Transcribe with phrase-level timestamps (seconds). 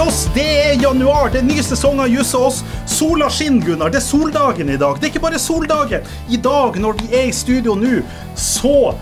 [0.00, 1.28] Joss, det er januar.
[1.32, 2.60] Det er ny sesong av Juss og oss.
[2.88, 3.90] Sola skinner, Gunnar.
[3.92, 4.96] Det er soldagen i dag.
[4.96, 6.06] Det er ikke bare soldagen.
[6.32, 7.98] I dag, når vi er i studio nå,
[8.38, 8.94] så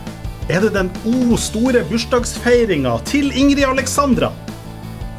[0.51, 4.33] er det den o store bursdagsfeiringa til Ingrid Alexandra.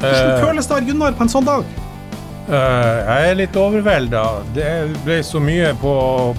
[0.00, 1.64] Hvordan Eh, føles det, Gunnar, på en sånn dag?
[2.48, 4.24] eh, jeg er litt overvelda.
[4.56, 4.70] Det
[5.04, 5.94] ble så mye på,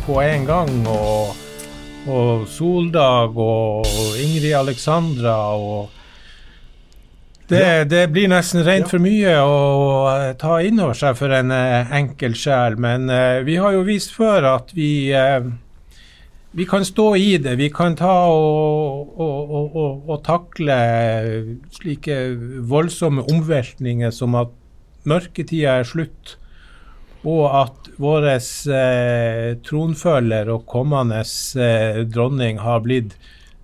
[0.06, 0.72] på en gang.
[0.90, 1.34] Og,
[2.10, 3.90] og Soldag og
[4.22, 5.90] Ingrid Alexandra og
[7.52, 9.58] det, det blir nesten rent for mye å
[10.12, 12.78] eh, ta inn over seg for en eh, enkel sjel.
[12.82, 15.12] Men eh, vi har jo vist før at vi
[16.52, 17.56] vi kan stå i det.
[17.56, 20.76] Vi kan ta og, og, og, og takle
[21.78, 22.18] slike
[22.68, 24.52] voldsomme omveltninger som at
[25.08, 26.36] mørketida er slutt,
[27.22, 33.16] og at vår eh, tronfølger og kommende eh, dronning har blitt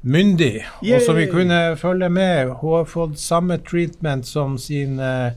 [0.02, 2.54] myndig, og som vi kunne følge med.
[2.62, 5.34] Hun har fått samme treatment som sin uh,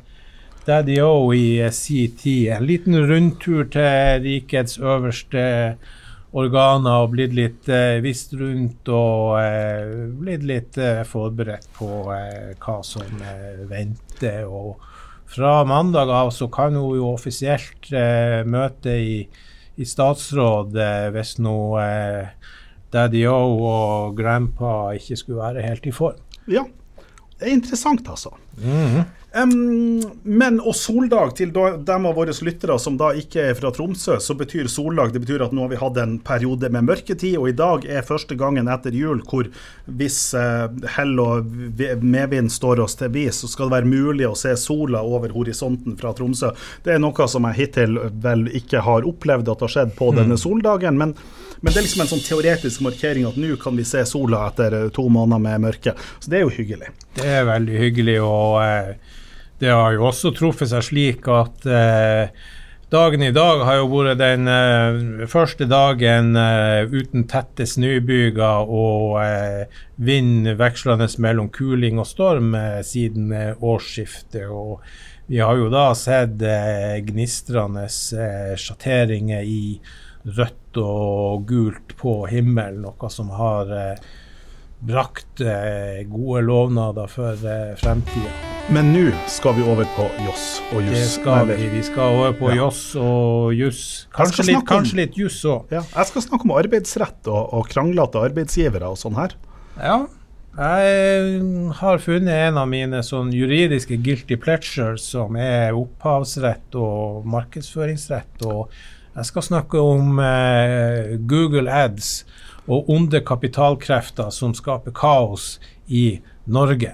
[0.67, 2.21] Daddy O i CT.
[2.21, 2.53] sin.
[2.57, 5.77] En liten rundtur til rikets øverste
[6.31, 12.53] organer og blitt litt uh, visst rundt og eh, blitt litt eh, forberedt på eh,
[12.63, 14.45] hva som eh, venter.
[14.47, 14.79] Og
[15.31, 19.19] fra mandag av så kan hun jo offisielt eh, møte i,
[19.75, 22.31] i statsråd eh, hvis eh,
[22.93, 23.39] Daddy O
[23.71, 26.19] og Grandpa ikke skulle være helt i form.
[26.51, 26.67] Ja,
[27.39, 28.35] det er interessant, altså.
[29.31, 29.53] Em,
[30.27, 34.35] men og soldag til dem av våre lyttere som da ikke er fra Tromsø, så
[34.35, 37.55] betyr soldag det betyr at nå har vi hatt en periode med mørketid, og i
[37.55, 39.47] dag er første gangen etter jul hvor
[39.87, 41.47] hvis uh, hell og
[41.79, 45.31] vi- medvind står oss til vis, så skal det være mulig å se sola over
[45.37, 46.51] horisonten fra Tromsø.
[46.83, 50.41] Det er noe som jeg hittil vel ikke har opplevd at har skjedd på denne
[50.43, 51.15] soldagen, men,
[51.61, 54.77] men det er liksom en sånn teoretisk markering at nå kan vi se sola etter
[54.79, 55.95] eh, to måneder med mørke.
[56.19, 56.95] Så det er jo hyggelig.
[57.19, 59.19] Det er veldig hyggelig, og eh,
[59.61, 62.33] det har jo også truffet seg slik at eh,
[62.91, 69.21] dagen i dag har jo vært den eh, første dagen eh, uten tette snøbyger og
[69.23, 72.57] eh, vind vekslende mellom kuling og storm
[72.89, 73.31] siden
[73.61, 74.49] årsskiftet.
[74.49, 74.81] Og
[75.31, 79.77] vi har jo da sett eh, gnistrende eh, sjatteringer i
[80.27, 83.97] rødt og gult på himmelen, noe som har eh,
[84.81, 88.31] brakt eh, gode lovnader for eh, fremtida.
[88.71, 91.17] Men nå skal vi over på Joss og Juss.
[91.49, 91.57] vi.
[91.75, 92.61] Vi skal over på Ja.
[92.63, 94.07] Joss og juss.
[94.15, 95.67] Kanskje, litt- om- kanskje litt juss òg.
[95.75, 99.35] Ja, jeg skal snakke om arbeidsrett og, og kranglete arbeidsgivere og sånn her.
[99.81, 100.07] Ja.
[100.61, 101.43] Jeg
[101.79, 108.43] har funnet en av mine sånn juridiske guilty pleasures, som er opphavsrett og markedsføringsrett.
[108.51, 108.71] Og
[109.17, 112.23] jeg skal snakke om eh, Google Ads
[112.71, 115.57] og onde kapitalkrefter som skaper kaos
[115.91, 116.93] i Norge.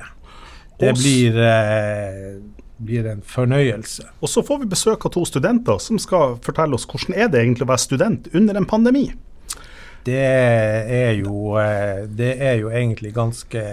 [0.81, 2.39] Det blir, eh,
[2.79, 4.09] blir en fornøyelse.
[4.21, 7.43] Og så får vi besøk av to studenter som skal fortelle oss hvordan er det
[7.43, 9.11] egentlig å være student under en pandemi.
[10.07, 13.65] Det er jo, eh, det er jo egentlig ganske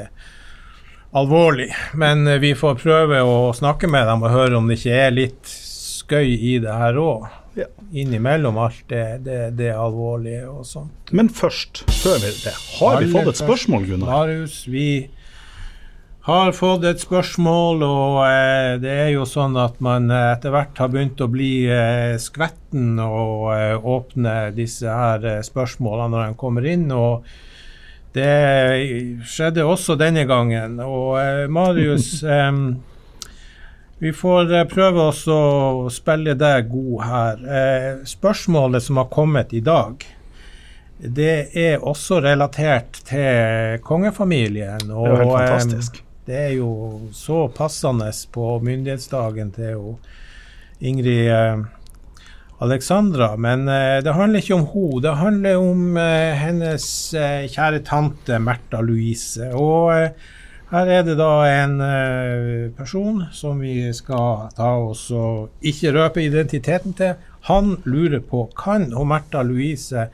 [1.14, 1.70] alvorlig.
[1.94, 5.48] Men vi får prøve å snakke med dem og høre om det ikke er litt
[5.48, 7.30] skøy i det her òg.
[7.54, 7.68] Ja.
[7.94, 11.12] Innimellom alt det, det, det alvorlige og sånt.
[11.14, 14.10] Men først, før vi det, har vi fått et spørsmål, Gunnar?
[14.10, 14.88] Marius, vi
[16.24, 20.80] har fått et spørsmål, og eh, det er jo sånn at man eh, etter hvert
[20.80, 26.40] har begynt å bli eh, skvetten og eh, åpne disse her eh, spørsmålene når de
[26.40, 26.88] kommer inn.
[26.96, 27.28] og
[28.14, 30.78] det skjedde også denne gangen.
[30.86, 32.22] Og eh, Marius,
[34.04, 37.44] vi får eh, prøve oss å spille deg god her.
[37.60, 40.04] Eh, spørsmålet som har kommet i dag,
[41.00, 44.84] det er også relatert til kongefamilien.
[44.90, 46.02] Det er jo helt fantastisk.
[46.28, 46.74] det er jo
[47.16, 49.96] så passende på myndighetsdagen til
[50.84, 51.64] Ingrid eh,
[52.60, 53.38] Alexandra.
[53.40, 56.86] Men eh, det handler ikke om henne, det handler om eh, hennes
[57.16, 59.48] eh, kjære tante Märtha Louise.
[59.56, 60.32] Og eh,
[60.74, 66.24] her er det da en eh, person som vi skal ta oss og ikke røpe
[66.26, 67.14] identiteten til.
[67.50, 70.08] Han lurer på kan hun Märtha Louise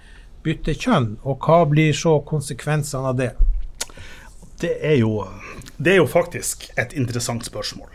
[0.44, 3.32] bytte kjønn, og hva blir så konsekvensene av det?
[4.60, 5.24] Det er jo,
[5.78, 7.92] det er jo faktisk et interessant spørsmål.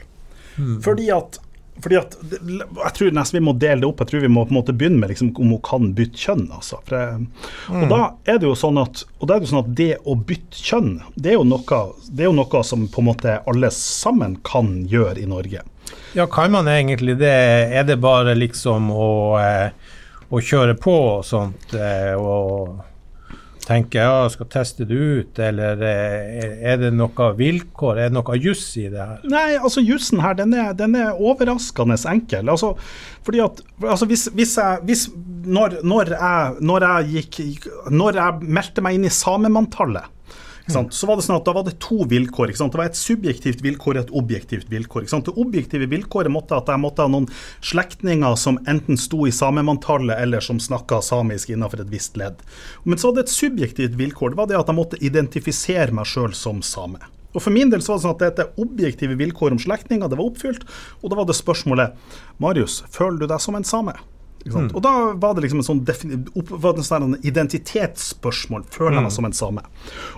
[0.56, 0.78] Mm.
[0.84, 1.40] Fordi at
[1.82, 3.98] fordi at, Jeg tror nesten vi må dele det opp.
[4.04, 6.44] Jeg tror vi må på en måte begynne med liksom, om hun kan bytte kjønn.
[6.54, 6.78] Altså.
[6.90, 7.26] Jeg-
[7.66, 7.82] Hmm.
[7.82, 10.14] og, da er det jo sånn at, og da er det sånn at det å
[10.16, 13.70] bytte kjønn, det er, jo noe, det er jo noe som på en måte alle
[13.70, 15.60] sammen kan gjøre i Norge.
[16.14, 17.32] Ja, kan man egentlig det?
[17.74, 19.70] Er det bare liksom å, eh,
[20.30, 21.74] å kjøre på og sånt?
[21.74, 22.80] Eh, og
[23.66, 28.66] tenker ja, skal teste det ut, eller er det noe vilkår, er det noe juss
[28.80, 29.24] i det her?
[29.30, 32.50] Nei, altså jussen her, den er, den er overraskende enkel.
[32.52, 32.74] Altså,
[33.26, 35.06] fordi at, altså hvis, hvis jeg, hvis,
[35.44, 40.10] når, når, jeg, når, jeg gikk, når jeg meldte meg inn i samemanntallet,
[40.66, 42.54] så var det sånn at Da var det to vilkår.
[42.56, 45.04] Det var et subjektivt vilkår og et objektivt vilkår.
[45.04, 47.28] Det objektive vilkåret måtte at jeg måtte ha noen
[47.60, 52.40] slektninger som enten sto i samemanntallet eller som snakka samisk innenfor et visst ledd.
[52.84, 54.32] Men så var det et subjektivt vilkår.
[54.32, 57.02] Det var det at jeg måtte identifisere meg sjøl som same.
[57.34, 60.16] Og For min del så var det sånn at dette objektive vilkåret om slektninger det
[60.16, 60.64] var oppfylt.
[61.02, 61.96] Og da var det spørsmålet
[62.40, 63.96] Marius, føler du deg som en same?
[64.44, 64.68] Mm.
[64.74, 68.66] Og da var det liksom en sånn, sånn identitetsspørsmål.
[68.74, 69.16] Føler jeg meg mm.
[69.16, 69.64] som en same?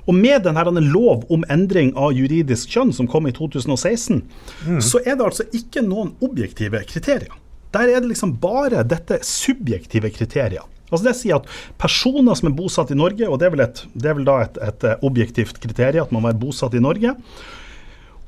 [0.06, 4.25] Og med denne lov om endring av juridisk kjønn som kom i 2016,
[4.67, 4.81] mm.
[4.82, 7.34] så er det altså ikke noen objektive kriterier.
[7.76, 10.64] Der er det liksom bare dette subjektive kriterier.
[10.87, 11.49] Altså Det sier at
[11.82, 14.40] personer som er bosatt i Norge, og det er vel, et, det er vel da
[14.44, 17.14] et, et objektivt kriterium at man må være bosatt i Norge,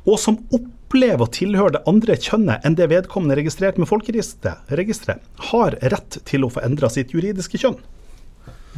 [0.08, 0.38] og som
[0.88, 6.18] opplever å tilhøre det andre kjønnet enn det vedkommende er registrert med folkeregisteret, har rett
[6.24, 7.76] til å få endra sitt juridiske kjønn.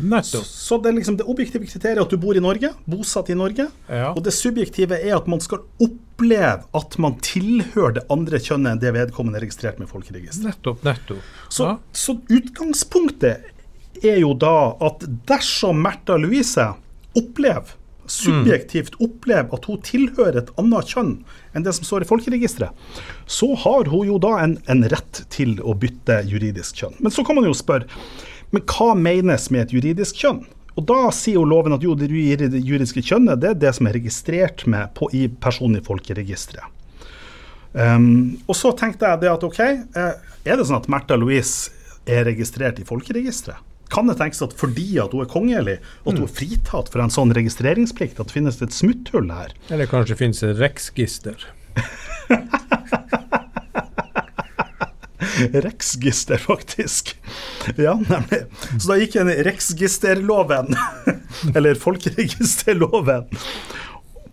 [0.00, 0.46] Nettopp.
[0.46, 3.66] Så det, er liksom det objektive kriteriet at du bor i Norge, bosatt i Norge.
[3.90, 4.14] Ja.
[4.14, 8.82] Og det subjektive er at man skal oppleve at man tilhører det andre kjønnet enn
[8.82, 10.54] det vedkommende er registrert med folkeregisteret.
[10.54, 11.34] Nettopp, nettopp.
[11.52, 11.76] Så, ja.
[11.92, 16.70] så, utgangspunktet er jo da at dersom Märtha Louise
[17.18, 17.76] opplever
[18.10, 21.12] subjektivt opplever at hun tilhører et annet kjønn
[21.54, 22.88] enn det som står i folkeregisteret,
[23.30, 26.96] så har hun jo da en, en, rett til å bytte juridisk kjønn.
[26.98, 27.88] Men så kan man jo spørre,
[28.50, 30.42] men hva menes med et juridisk kjønn?
[30.78, 33.98] Og Da sier jo loven at jo, det juridiske kjønnet det er det som er
[33.98, 36.76] registrert med på, i personen i folkeregisteret.
[37.70, 41.70] Um, og så tenkte jeg det at OK, eh, er det sånn at Märtha Louise
[42.08, 43.69] er registrert i folkeregisteret?
[43.90, 47.12] Kan det tenkes at fordi at hun er kongelig, at hun er fritatt for en
[47.12, 49.54] sånn registreringsplikt, at det finnes et smutthull her?
[49.70, 51.48] Eller kanskje det finnes et?
[55.50, 57.16] Reksgister, faktisk.
[57.76, 58.44] Ja, nemlig.
[58.78, 60.74] Så da gikk en reksgisterloven,
[61.56, 63.26] eller folkeregisterloven,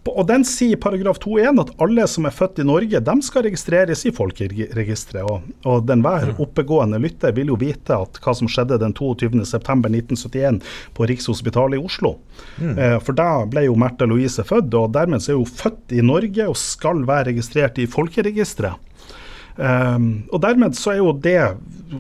[0.09, 4.06] og den sier paragraf 2-1 at alle som er født i Norge, de skal registreres
[4.07, 5.25] i folkeregisteret.
[5.27, 6.42] Og, og enhver mm.
[6.44, 10.62] oppegående lytter vil jo vite at hva som skjedde den 22.9.1971
[10.98, 12.15] på Rikshospitalet i Oslo.
[12.62, 12.74] Mm.
[12.74, 16.06] Eh, for da ble jo Märtha Louise født, og dermed så er hun født i
[16.06, 18.83] Norge og skal være registrert i folkeregisteret.
[19.57, 21.39] Um, og dermed så er jo det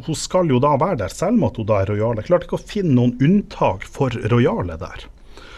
[0.05, 2.25] Hun skal jo da være der, selv om at hun da er rojale.
[2.27, 5.07] Klarte ikke å finne noen unntak for rojale der.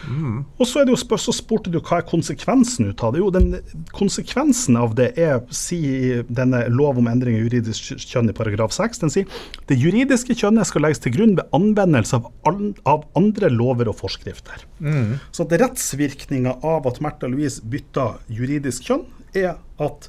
[0.08, 0.44] Mm.
[0.56, 3.20] Og så, er det jo så spurte du hva er konsekvensen ut av det.
[3.22, 3.50] Jo, den,
[3.96, 9.02] konsekvensen av det er, sier denne lov om endring av juridisk kjønn i paragraf 6,
[9.04, 9.38] den sier
[9.70, 13.98] det juridiske kjønnet skal legges til grunn ved anvendelse av, an, av andre lover og
[14.00, 14.66] forskrifter.
[14.80, 15.18] Mm.
[15.30, 19.06] Så at rettsvirkninga av at Märtha Louise bytta juridisk kjønn,
[19.36, 20.08] er at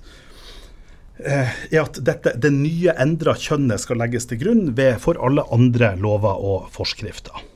[1.21, 5.45] eh, er at dette, det nye endra kjønnet skal legges til grunn ved, for alle
[5.53, 7.50] andre lover og forskrifter.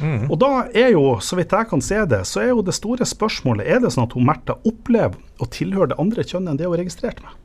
[0.00, 0.26] Mm.
[0.26, 3.06] Og da er jo, så vidt jeg kan se det, så er jo det store
[3.06, 6.66] spørsmålet Er det sånn at hun Märtha opplever å tilhøre det andre kjønnet enn det
[6.66, 7.40] hun er registrert med?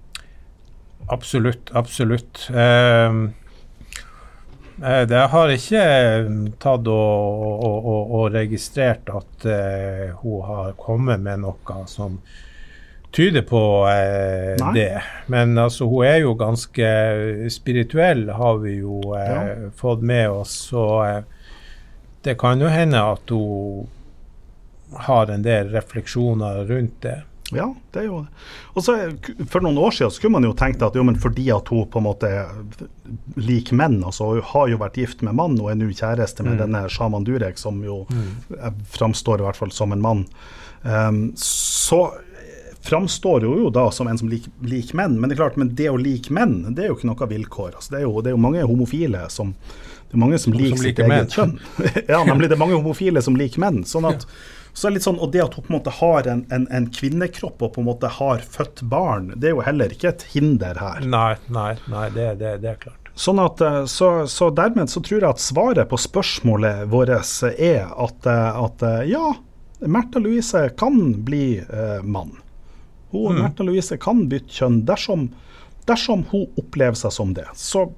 [1.10, 2.46] Absolutt, absolutt.
[2.54, 3.30] Uh,
[4.80, 5.86] det har ikke
[6.62, 12.20] tatt og, og, og, og registrert at uh, hun har kommet med noe som
[13.12, 15.02] tyder på uh, det.
[15.34, 16.94] Men altså, hun er jo ganske
[17.52, 19.42] spirituell, har vi jo ja.
[19.76, 20.54] fått med oss.
[20.70, 20.86] Så
[22.26, 23.88] det kan jo hende at hun
[25.06, 27.20] har en del refleksjoner rundt det.
[27.52, 28.44] Ja, det er jo det.
[28.78, 28.96] Og så
[29.50, 32.02] For noen år siden skulle man jo tenkt at jo, men fordi at hun på
[32.02, 32.30] en måte
[33.40, 36.58] liker menn, altså hun har jo vært gift med mann og er nå kjæreste med
[36.58, 36.62] mm.
[36.64, 38.82] denne Shaman Durek, som jo mm.
[38.98, 40.26] framstår i hvert fall som en mann,
[40.84, 42.04] um, så
[42.86, 45.18] framstår hun jo da som en som liker lik menn.
[45.20, 47.74] Men det er klart, men det å like menn, det er jo ikke noe vilkår.
[47.74, 49.56] Altså, det, er jo, det er jo mange homofile som
[50.10, 51.60] det er mange som som liker sitt eget kjønn.
[52.14, 52.50] ja, nemlig.
[52.50, 53.84] Det er mange homofile som liker menn.
[53.86, 54.26] sånn at
[54.74, 56.66] så er det litt sånn, og det at hun på en måte har en, en,
[56.72, 60.26] en, kvinnekropp og på en måte har født barn, det er jo heller ikke et
[60.32, 61.04] hinder her.
[61.04, 63.10] Nei, nei, nei det, det, det er klart.
[63.20, 67.90] Sånn at, eh, så, så, dermed så tror jeg at svaret på spørsmålet vårt er
[67.90, 69.34] at, eh, at eh, ja,
[69.80, 72.38] Märtha Louise kan bli eh, mann.
[73.12, 73.42] Hun, mm.
[73.42, 75.30] Märtha Louise kan bytte kjønn dersom,
[75.90, 77.48] dersom hun opplever seg som det.
[77.60, 77.90] Så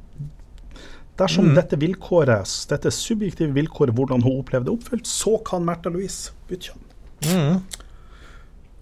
[1.22, 1.56] Dersom mm.
[1.58, 6.72] dette vilkåret, dette subjektive vilkåret, hvordan hun opplevde det oppfylt, så kan Märtha Louise bytte
[6.72, 6.88] kjønn.
[7.30, 7.60] Mm.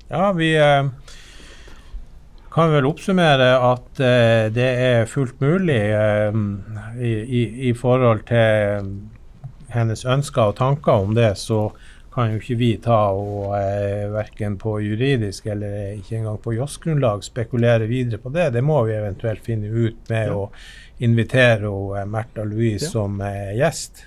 [0.09, 0.87] Ja, vi eh,
[2.53, 6.39] kan vel oppsummere at eh, det er fullt mulig eh,
[6.97, 8.87] i, i, i, forhold til
[9.69, 11.67] hennes ønsker og tanker om det, så
[12.19, 17.23] kan jo ikke vi ta og eh, verken på juridisk eller ikke engang på JOS-grunnlag
[17.23, 18.49] spekulere videre på det.
[18.57, 20.35] Det må vi eventuelt finne ut med Ja.
[20.35, 20.49] å
[20.99, 22.91] invitere og, eh, Märtha Louise Ja.
[22.91, 24.03] som eh, gjest.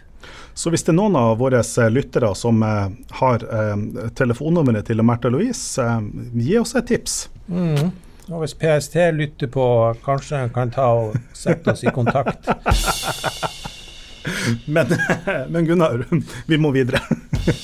[0.55, 2.89] Så hvis det er noen av våre eh, lyttere som eh,
[3.23, 6.01] har eh, telefonnummeret til Märtha Louise, eh,
[6.37, 7.29] gi oss et tips.
[7.49, 7.91] Mm.
[8.29, 9.65] Og hvis PST lytter på,
[10.05, 12.45] kanskje en kan ta og sette oss i kontakt.
[14.67, 14.87] Men,
[15.51, 16.05] men Gunnar,
[16.47, 17.01] vi må videre.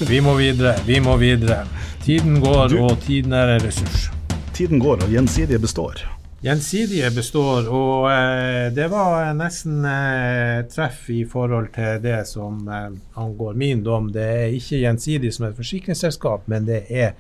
[0.08, 1.60] Vi må videre, vi må videre.
[2.04, 4.08] Tiden går, Du- og tiden er en ressurs.
[4.54, 6.00] Tiden går, og gjensidige består.
[6.42, 12.90] Gjensidige består, og eh, det var nesten eh, treff i forhold til det som eh,
[13.18, 14.10] angår min dom.
[14.14, 17.12] Det er ikke gjensidig som et forsikringsselskap, men det er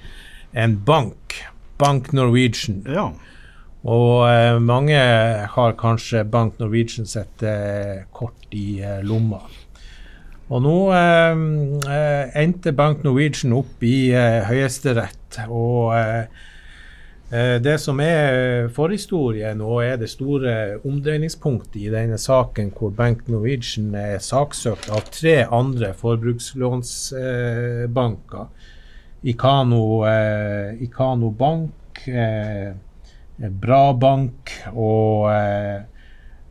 [0.54, 1.34] en bank.
[1.78, 2.82] Bank Norwegian.
[2.86, 3.08] Ja.
[3.86, 4.98] Og eh, mange
[5.54, 9.42] har kanskje Bank Norwegian sitt eh, kort i eh, lomma.
[10.48, 11.36] Og nå eh,
[11.92, 15.36] eh, endte Bank Norwegian opp i eh, Høyesterett.
[15.52, 16.24] Og eh,
[17.28, 23.28] eh, det som er forhistorien og er det store omdreiningspunktet i denne saken, hvor Bank
[23.28, 28.48] Norwegian er saksøkt av tre andre forbrukslånsbanker,
[29.28, 32.72] Ikano, eh, Ikano Bank, eh,
[33.38, 35.82] Bra Bank og eh, eh,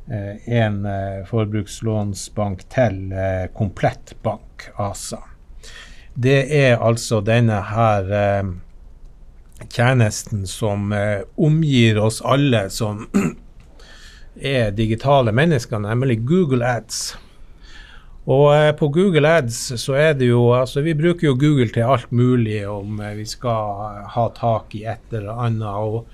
[0.09, 5.19] en eh, forbrukslånsbank til, eh, Komplett Bank ASA.
[6.13, 8.49] Det er altså denne her eh,
[9.69, 13.07] tjenesten som eh, omgir oss alle som
[14.35, 17.17] er digitale mennesker, nemlig Google Ads.
[18.27, 21.87] Og eh, på Google Ads så er det jo Altså, vi bruker jo Google til
[21.87, 25.67] alt mulig om eh, vi skal ha tak i et eller annet.
[25.67, 26.07] og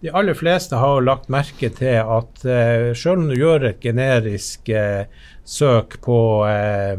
[0.00, 4.70] de aller fleste har lagt merke til at eh, selv om du gjør et generisk
[4.72, 5.10] eh,
[5.44, 6.96] søk på eh,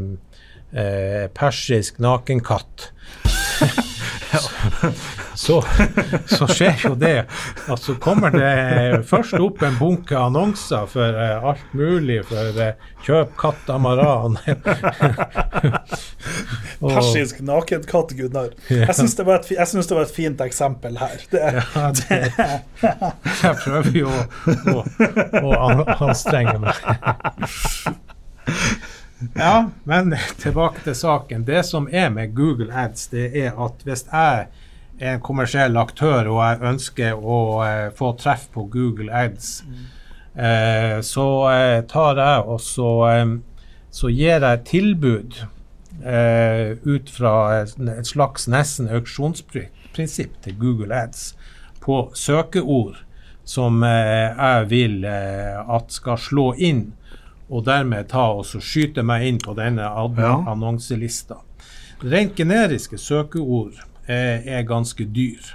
[0.70, 2.92] eh, persisk nakenkatt,
[5.34, 5.64] så,
[6.26, 7.24] så skjer jo det
[7.72, 12.72] at så kommer det først opp en bunke annonser for eh, alt mulig, for eh,
[13.06, 14.38] kjøp katamaran.
[16.82, 18.50] Persisk nakenkatt, Gunnar.
[18.70, 21.16] Jeg syns det, det var et fint eksempel her.
[21.32, 21.40] Det,
[21.72, 22.20] Ja, det,
[22.82, 24.14] jeg prøver jo å,
[25.42, 25.54] å, å
[26.08, 26.76] anstrenge meg.
[29.34, 31.44] Ja, men tilbake til saken.
[31.44, 34.46] Det som er med Google Ads, det er at hvis jeg
[35.00, 39.62] er en kommersiell aktør og jeg ønsker å eh, få treff på Google Ads,
[40.34, 43.32] eh, så eh, tar jeg og så, eh,
[43.90, 45.40] så gir jeg tilbud
[46.04, 51.32] eh, ut fra et slags nesten auksjonsprinsipp til Google Ads
[51.82, 53.02] på søkeord
[53.44, 56.92] som eh, jeg vil at skal slå inn,
[57.52, 59.84] og dermed ta og så skyte meg inn på denne
[60.48, 61.36] annonselista.
[62.02, 63.76] Rent generiske søkeord
[64.08, 65.52] er, er ganske dyr.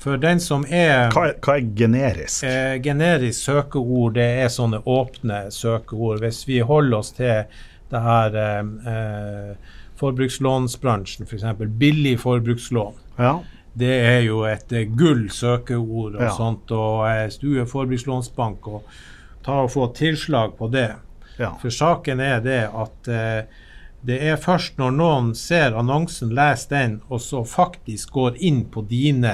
[0.00, 2.44] For den som er Hva hva er generisk?
[2.46, 6.20] Eh, generisk søkeord, det er sånne åpne søkeord.
[6.22, 7.44] Hvis vi holder oss til
[7.90, 11.42] det her eh, eh, forbrukslånsbransjen, f.eks.
[11.58, 12.94] For billig forbrukslån.
[13.18, 13.36] Ja.
[13.78, 16.30] Det er jo et eh, gull søkeord og Ja.
[16.36, 16.70] sånt.
[16.70, 18.82] Og eh, stue forbrukslånsbank og
[19.44, 20.90] ta og få tilslag på det,
[21.38, 21.54] ja.
[21.62, 23.64] for saken er det at eh,
[24.06, 28.84] det er først når noen ser annonsen, leser den, og så faktisk går inn på
[28.86, 29.32] dine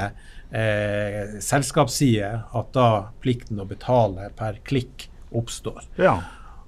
[0.54, 2.88] eh, selskapssider, at da
[3.20, 5.82] plikten å betale per klikk oppstår.
[6.00, 6.18] ja.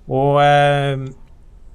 [0.06, 1.00] Og eh,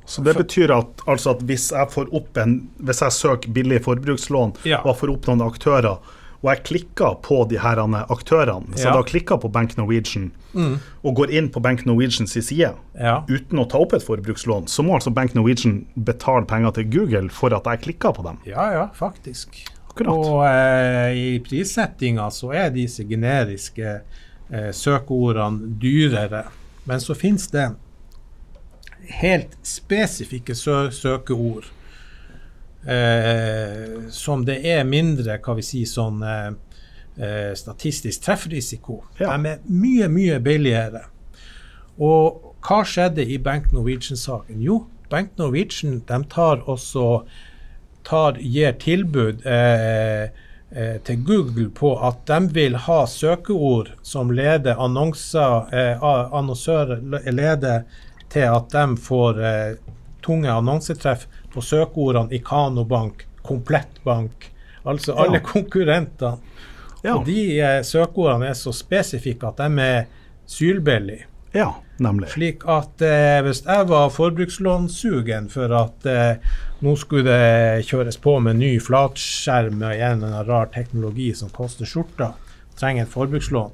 [0.05, 2.07] Så det betyr at, altså at hvis jeg
[2.39, 4.79] en Hvis jeg søker billig forbrukslån Ja.
[4.85, 5.97] og får opp noen aktører,
[6.41, 7.77] og jeg klikker på de her
[8.09, 8.93] aktørene, så Ja.
[8.93, 10.31] da klikker på Bank Norwegian
[11.03, 13.23] og går inn på Bank Norwegians side ja.
[13.29, 17.29] uten å ta opp et forbrukslån, så må altså Bank Norwegian betale penger til Google
[17.29, 18.39] for at jeg klikker på dem.
[18.45, 19.67] Ja, ja, faktisk.
[19.91, 20.07] Akkurat.
[20.09, 24.01] Og eh, i prissettinga så er disse generiske
[24.49, 26.45] eh, søkeordene dyrere.
[26.85, 27.69] Men så finnes det
[29.21, 31.69] helt spesifikke sø søkeord
[32.85, 36.51] eh, som det er mindre, hva vi si, sånn eh,
[37.17, 39.01] eh, statistisk treffrisiko.
[39.19, 39.35] Ja.
[39.35, 41.05] De er mye, mye billigere.
[42.01, 44.61] Og hva skjedde i Bank Norwegian-saken?
[44.63, 47.23] Jo, Bank Norwegian de tar også
[48.07, 50.23] tar, gir tilbud eh,
[50.71, 57.83] eh, til Google på at de vil ha søkeord som leder annonser, eh, annonsører leder
[58.31, 59.75] til at de får eh,
[60.25, 64.49] tunge annonsetreff på søkeordene Ikano Bank, Komplett Bank,
[64.85, 65.45] altså alle Ja.
[65.45, 66.37] konkurrentene.
[67.03, 67.15] Ja.
[67.17, 70.03] Og de eh, søkeordene er så spesifikke at de er
[70.47, 71.25] sylbillige.
[71.53, 72.29] Ja, Nemlig.
[72.33, 76.37] Slik at eh, hvis jeg var forbrukslånsugen for at eh,
[76.81, 81.85] nå skulle det kjøres på med ny flatskjerm og igjen en rar teknologi som koster
[81.85, 82.31] skjorta,
[82.79, 83.73] trenger et forbrukslån,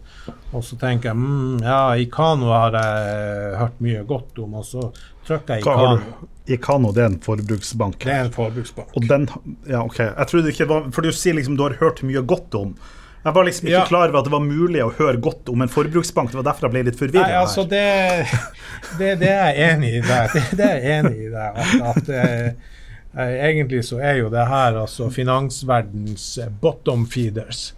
[0.52, 4.90] og så tenker jeg mm, ja, Ikano har jeg hørt mye godt om, og så
[5.30, 6.02] jeg Hva har
[6.48, 6.92] Ikano.
[6.92, 6.94] du?
[6.96, 7.98] Det er en forbruksbank.
[8.06, 8.94] Det er en forbruksbank.
[8.96, 9.28] Og den
[9.68, 9.98] Ja, OK.
[10.00, 12.76] Jeg trodde ikke det var For du sier liksom du har hørt mye godt om.
[13.26, 13.86] Jeg var liksom ikke Ja.
[13.90, 16.32] klar over at det var mulig å høre godt om en forbruksbank.
[16.32, 17.42] Det var derfor jeg ble litt forvirra.
[17.42, 18.28] altså det,
[19.00, 20.02] det, det er jeg enig i.
[20.02, 20.30] deg.
[20.34, 21.48] det, det er jeg enig i det.
[21.56, 22.48] At, at eh,
[23.18, 27.74] eh, egentlig så er jo det her altså finansverdens bottom feeders.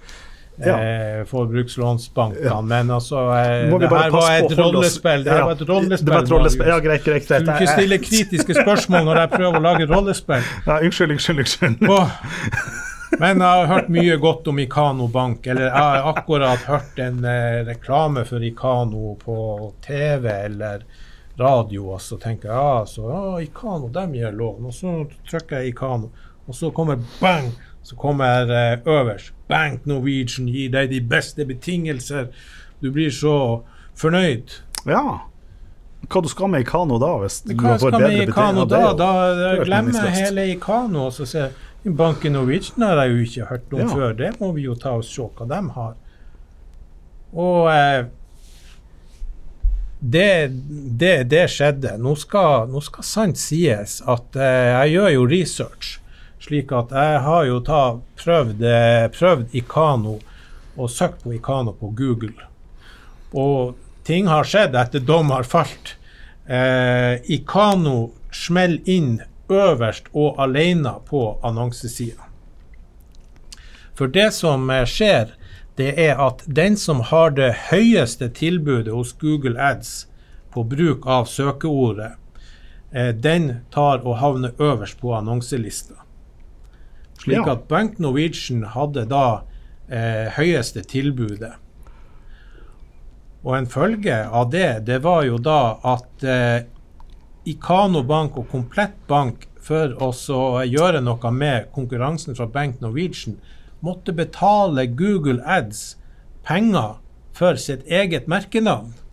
[0.65, 0.75] Ja.
[0.83, 2.45] Eh, forbrukslånsbankene.
[2.45, 2.61] Ja.
[2.61, 5.23] Men altså eh, Det her var et rollespill.
[5.23, 6.05] Det her Ja, var et rollespill.
[6.05, 6.67] Det var et rollespill.
[6.67, 7.45] Ja, greit, greit, greit.
[7.47, 10.43] Du ikke stille kritiske spørsmål når jeg prøver å lage rollespill.
[10.67, 11.39] Ja, unnskyld, unnskyld.
[11.45, 11.89] unnskyld.
[11.89, 15.47] Og, Men jeg har hørt mye godt om Ikano Bank.
[15.47, 19.37] Eller jeg har akkurat hørt en eh, reklame for Ikano på
[19.85, 20.83] TV eller
[21.39, 24.65] radio, og så tenker jeg ja, så, ja, Ikano, dem gir lån.
[24.67, 24.97] Og så
[25.29, 26.11] trykker jeg Ikano,
[26.45, 27.47] og så kommer bang!
[27.89, 32.27] Så kommer eh, øverst Bank Norwegian gir deg de beste betingelser.
[32.83, 33.63] Du blir så
[33.97, 34.53] fornøyd.
[34.85, 35.01] Ja.
[36.09, 37.09] Hva du skal med Ikano da?
[37.23, 38.83] Hvis du Hva får skal bedre vi Ikano da?
[38.93, 39.15] da?
[39.33, 41.07] Da glemmer jeg hele Ikano.
[41.09, 43.87] Og så ser Banken Norwegian har jeg jo ikke hørt om Ja.
[43.95, 44.13] før.
[44.21, 45.93] Det må vi jo ta og se hva de har.
[47.33, 48.05] Og eh,
[49.99, 50.51] det,
[50.99, 51.97] det, det skjedde.
[51.99, 55.98] Nå skal, nå skal sant sies at eh, jeg gjør jo research.
[56.49, 57.83] Slik at jeg har jo ta,
[58.17, 58.63] prøvd,
[59.13, 60.15] prøvd Ikano
[60.79, 62.47] og søkt på Ikano på Google.
[63.37, 63.75] Og
[64.07, 65.93] ting har skjedd etter dom har falt.
[66.49, 69.19] Eh, Ikano smeller inn
[69.53, 72.25] øverst og alene på annonsesida.
[73.93, 75.35] For det som eh, skjer,
[75.77, 80.07] det er at den som har det høyeste tilbudet hos Google Ads
[80.49, 82.15] på bruk av søkeordet,
[82.89, 86.08] eh, den tar og havner øverst på annonselista.
[87.19, 87.51] Slik Ja.
[87.51, 89.41] at Bank Norwegian hadde da
[89.89, 91.53] eh, høyeste tilbudet.
[93.43, 96.63] Og en følge av det, det var jo da at eh,
[97.47, 100.11] Ikano Bank og Komplett Bank for å
[100.65, 103.37] gjøre noe med konkurransen fra Bank Norwegian,
[103.81, 105.95] måtte betale Google Ads
[106.47, 106.97] penger
[107.35, 108.93] for sitt eget merkenavn.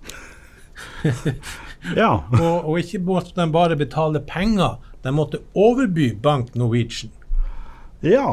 [1.95, 2.25] Ja.
[2.43, 7.13] Og, og ikke måtte de bare betale penger, de måtte overby Bank Norwegian.
[8.03, 8.27] Ja.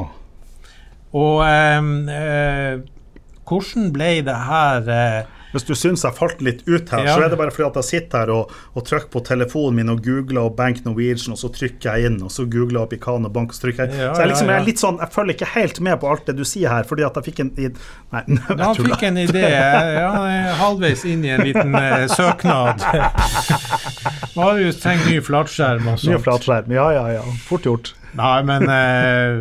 [1.13, 2.79] Og ehm, eh,
[3.45, 7.13] hvordan ble det her eh, Hvis du syns jeg falt litt ut her, Ja.
[7.13, 9.91] så er det bare fordi at jeg sitter her og, og trykker på telefonen min
[9.93, 13.09] og googler og Bank Norwegian, og så trykker jeg inn, og så googler jeg opp
[13.27, 14.97] og Bank, og så trykker jeg Ja, Så jeg liksom ja, jeg er litt sånn
[15.03, 17.39] Jeg følger ikke helt med på alt det du sier her, fordi at jeg fikk
[17.45, 19.45] en i- Nei, jeg Han fikk en idé.
[20.01, 20.11] Ja,
[20.63, 22.81] halvveis inn i en liten eh, søknad.
[24.35, 26.09] Marius trenger ny flatskjerm og sånt.
[26.15, 26.73] Ny flatskjerm.
[26.73, 27.23] Ja, ja, ja.
[27.45, 27.93] Fort gjort.
[28.15, 29.39] Nei, men eh,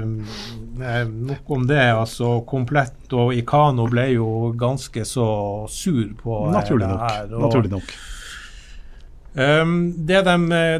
[0.80, 1.82] eh, nok om det.
[1.92, 5.26] altså Komplett og Ikano ble jo ganske så
[5.68, 7.06] sur på eh, Naturlig det nok.
[7.11, 7.28] her.
[7.35, 7.94] og- Naturlig nok.
[9.35, 10.32] Um, det de,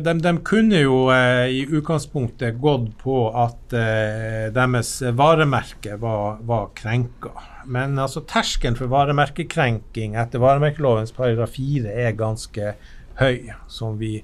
[0.05, 6.67] de, de kunne jo eh, i utgangspunktet gått på at eh, deres varemerke var, var
[6.77, 7.33] krenka.
[7.65, 12.75] Men altså terskelen for varemerkekrenking etter varemerkelovens paragraf 4 er ganske
[13.23, 13.39] høy,
[13.73, 14.19] som vi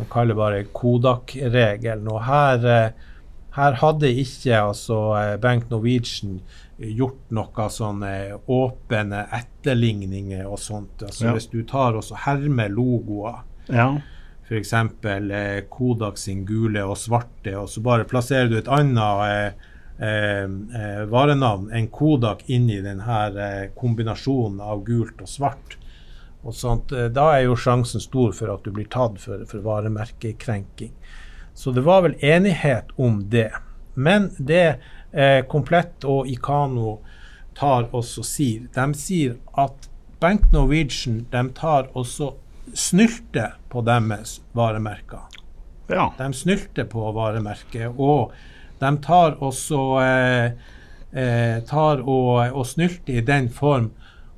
[0.00, 2.08] som kaller bare Kodak-regelen.
[2.08, 2.90] Og her, eh,
[3.56, 6.38] her hadde ikke altså eh, Bank Norwegian
[6.80, 8.12] gjort noe sånne
[8.48, 11.02] åpne etterligninger og sånt.
[11.04, 11.34] Altså Ja.
[11.36, 13.98] Hvis du tar og hermer logoer, Ja.
[14.48, 14.72] f.eks.
[14.72, 19.52] Eh, Kodak sin gule og svarte, og så bare plasserer du et annet eh,
[20.00, 20.48] eh,
[20.80, 25.76] eh, varenavn enn Kodak inn i denne eh, kombinasjonen av gult og svart.
[26.42, 29.64] Og sånt, eh, da er jo sjansen stor for at du blir tatt for, for
[29.64, 30.92] varemerkekrenking.
[31.54, 33.50] Så det var vel enighet om det.
[33.94, 34.80] Men det
[35.12, 37.00] eh, Komplett og Ikano
[37.58, 42.34] tar også sier, de sier at Bank Norwegian de tar også
[42.76, 45.26] snylter på deres varemerker.
[45.88, 46.12] ja.
[46.18, 48.32] De snylter på varemerket, og
[48.80, 50.52] de tar også eh,
[51.12, 53.90] eh, tar og, og snylter i den form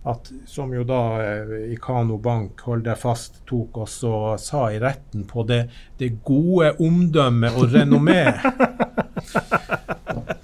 [0.03, 3.91] at, som jo da eh, Ikano Bank, hold deg fast, tok og
[4.43, 5.63] sa i retten på det,
[6.01, 8.25] det gode omdømmet og renommé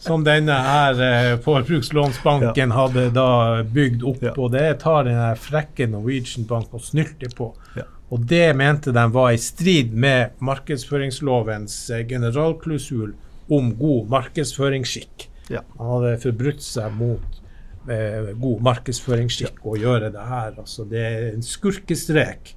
[0.08, 3.30] som denne her eh, forbrukslånsbanken hadde da
[3.66, 4.22] bygd opp.
[4.28, 4.36] Ja.
[4.38, 7.50] Og det tar den frekke Norwegian Bank og snylter på.
[7.74, 7.88] Ja.
[8.14, 11.74] Og det mente de var i strid med markedsføringslovens
[12.08, 13.10] generalklusul
[13.52, 15.26] om god markedsføringsskikk.
[15.50, 15.66] Ja.
[15.80, 17.42] Han hadde forbrutt seg mot
[17.90, 20.54] eh, god markedsføringsskikk å gjøre det her.
[20.58, 22.54] Altså, det er en skurkestrek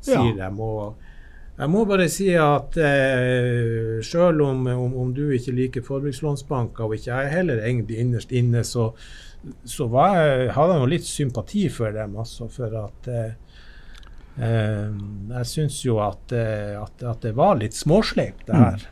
[0.00, 0.48] sier Ja.
[0.48, 0.62] de.
[0.62, 0.94] Og
[1.60, 6.94] jeg må bare si at eh, selv om, om, om du ikke liker forbrukslånsbanker, og
[6.96, 8.90] ikke jeg heller egentlig innerst inne, så,
[9.68, 12.16] så var jeg, hadde jeg jo litt sympati for dem.
[12.16, 13.32] Altså, for at eh,
[14.40, 14.88] eh,
[15.34, 18.88] Jeg syns jo at, eh, at, at det var litt småsleipt, det her.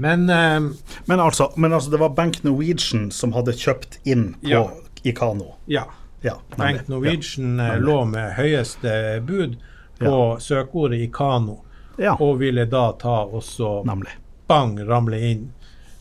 [0.00, 0.70] Men uh,
[1.06, 4.64] Men altså, men altså, det var Bank Norwegian som hadde kjøpt inn på Ja.
[5.04, 5.54] Ikano.
[5.66, 5.86] ja.
[6.22, 8.90] Ja, Bank Norwegian ja, lå med høyeste
[9.24, 9.54] bud
[9.98, 11.54] på søkeordet Ikano,
[11.96, 14.12] Ja, og ville da ta også nemlig.
[14.46, 15.46] bang ramle inn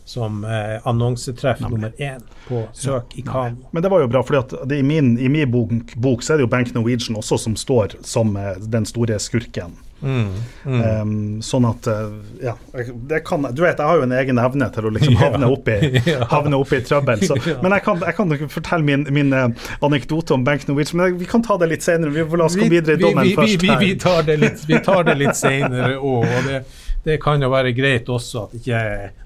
[0.10, 3.70] som eh, annonsetreff nummer én på søk i Kano.
[3.72, 6.48] Men det var jo bra, for i min, i min bok, bok så er det
[6.48, 9.78] jo Bank Norwegian også som står som eh, den store skurken.
[10.02, 10.32] Mm,
[10.64, 10.82] mm.
[11.02, 12.54] Um, sånn at eh, Ja,
[13.10, 15.68] det kan Du vet, jeg har jo en egen evne til å liksom havne opp
[15.68, 16.00] i,
[16.34, 17.26] havne opp i trøbbel.
[17.28, 21.04] Så, Men jeg kan, jeg kan fortelle min, min eh, anekdote om Bank Norwegian.
[21.04, 22.16] Men vi kan ta det litt senere.
[22.16, 23.62] Vi la oss komme videre i dommen vi, vi, først.
[23.62, 26.26] vi, vi tar det litt, vi tar det litt senere òg.
[26.26, 26.64] Og det,
[27.06, 28.80] det kan jo være greit også at ikke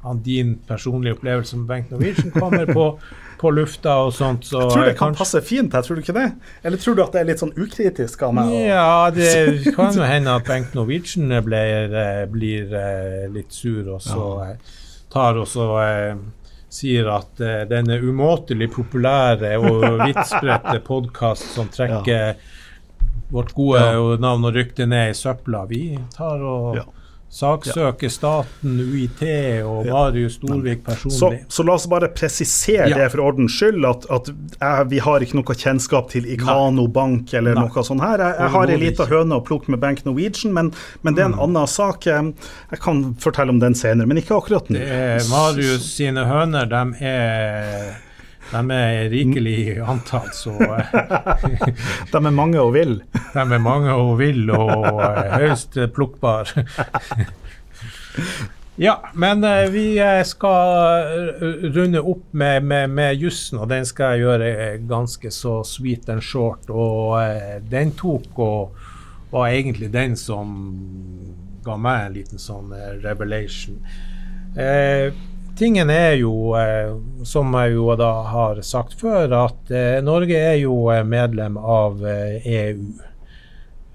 [0.03, 2.85] han, din personlige opplevelse med Bengt Norwegian kommer på,
[3.41, 4.45] på lufta og sånt.
[4.45, 6.27] Så Jeg tror det kan kanskje- passe fint her, tror du ikke det?
[6.63, 8.53] Eller tror du at det er litt sånn ukritisk av meg?
[8.67, 9.33] Ja, det
[9.75, 14.55] kan jo hende at Bengt Norwegian blir, eh, blir eh, litt sur og så ja.
[15.13, 16.15] tar og så eh,
[16.73, 22.33] sier at uh, denne umåtelig populære og vidtspredte podkast som trekker
[23.29, 23.99] vårt gode Ja.
[24.17, 26.85] navn og rykte ned i søpla, vi tar og Ja.
[27.33, 29.21] Saksøker staten, UiT
[29.65, 29.87] og.
[29.89, 31.39] Marius Storvik personlig.
[31.49, 32.97] så la oss bare presisere Ja.
[33.01, 34.29] det for ordens skyld, at, at
[34.61, 37.65] jeg, vi har ikke noe kjennskap til Ikano Bank eller Nei.
[37.65, 38.21] noe sånt her.
[38.21, 41.31] Jeg, jeg har ei lita høne å plukke med Bank Norwegian, men, men det er
[41.31, 41.43] en Mm.
[41.49, 42.05] annen sak.
[42.05, 42.33] Jeg
[42.71, 44.77] jeg kan fortelle om den senere, men ikke akkurat nå.
[44.79, 47.95] Det Marius sine høner, de er
[48.53, 51.69] de er rikelig i antall, så eh,
[52.11, 52.99] De er mange og vil.
[53.33, 56.65] De er mange og vil og eh, høyst plukkbare.
[58.87, 59.85] ja, men eh, vi
[60.29, 61.35] skal
[61.75, 64.53] runde opp med, med, med jussen, og den skal jeg gjøre
[64.89, 66.69] ganske så sweet and short.
[66.69, 67.17] Og
[67.71, 68.81] den tok og
[69.33, 70.57] var egentlig den som
[71.65, 73.79] ga meg en liten sånn revelation.
[74.53, 75.09] Eh,
[75.57, 76.93] tingen er jo, eh,
[77.25, 82.03] som jeg jo da har sagt før, at eh, Norge er jo eh, medlem av
[82.03, 82.85] EU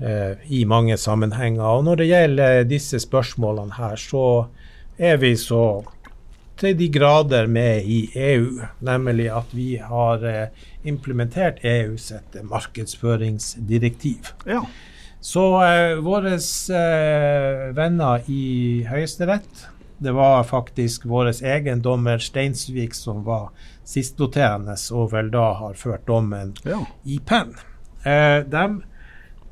[0.01, 1.65] eh, i mange sammenhenger.
[1.67, 4.27] Og når det gjelder disse spørsmålene her, så
[4.99, 5.83] er vi så
[6.59, 10.25] til de grader med i EU, nemlig at vi har
[10.83, 14.33] implementert EU sitt markedsføringsdirektiv.
[14.47, 14.65] Ja.
[15.21, 19.67] Så eh, våre eh, venner i Høyesterett
[19.99, 23.51] Det var faktisk vår egen dommer Steinsvik som var
[23.85, 26.79] sistnoterende, og vel da har ført dommen ja.
[27.03, 27.57] i penn.
[28.07, 28.65] Eh, de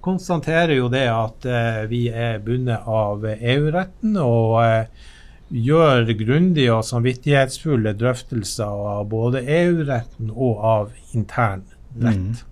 [0.07, 5.07] konstaterer jo det at eh, vi er bundet av EU-retten og eh,
[5.51, 11.65] gjør grundige og samvittighetsfulle drøftelser av både EU-retten og av intern
[12.03, 12.45] rett.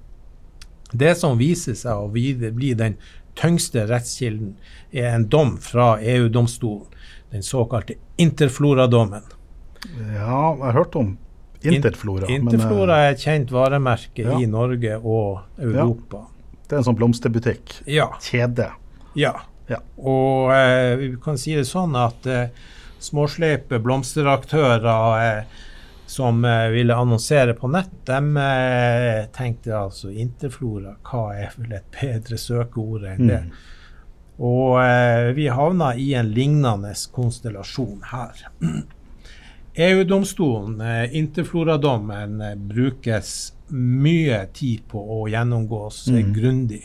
[0.94, 2.98] Det som viser seg å bli den
[3.38, 4.54] tyngste rettskilden,
[4.94, 6.87] er en dom fra EU-domstolen,
[7.35, 9.23] den såkalte Interflora-dommen.
[10.14, 11.16] ja, jeg har hørt om
[11.64, 12.29] Interflora.
[12.29, 14.38] Interflora men, er et kjent varemerke Ja.
[14.40, 16.27] i Norge og Europa.
[16.68, 17.83] det er en sånn blomsterbutikk.
[17.90, 18.11] Ja.
[18.23, 18.70] Kjede.
[19.14, 19.35] ja.
[19.66, 19.79] Ja.
[19.97, 22.51] Og eh, vi kan si det sånn at eh,
[23.01, 25.44] småsleipe blomsteraktører eh,
[26.07, 31.88] som eh, ville annonsere på nett, de eh, tenkte altså Interflora, hva er vel et
[31.97, 33.40] bedre søkeord enn det?
[33.47, 33.53] Mm.
[34.38, 38.49] Og eh, vi havna i en lignende konstellasjon her.
[39.75, 46.33] EU-domstolen, eh, Interflora-dommen, eh, brukes mye tid på å gjennomgås Mm.
[46.35, 46.83] grundig.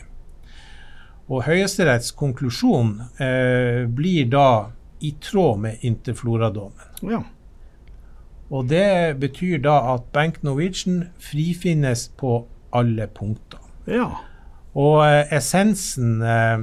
[1.30, 6.88] Og Høyesteretts konklusjon eh, blir da i tråd med Interflora-dommen.
[7.10, 7.22] Ja.
[8.50, 13.58] Og det betyr da at Bank Norwegian frifinnes på alle punkter.
[13.86, 14.10] ja.
[14.74, 16.58] Og eh, essensen eh,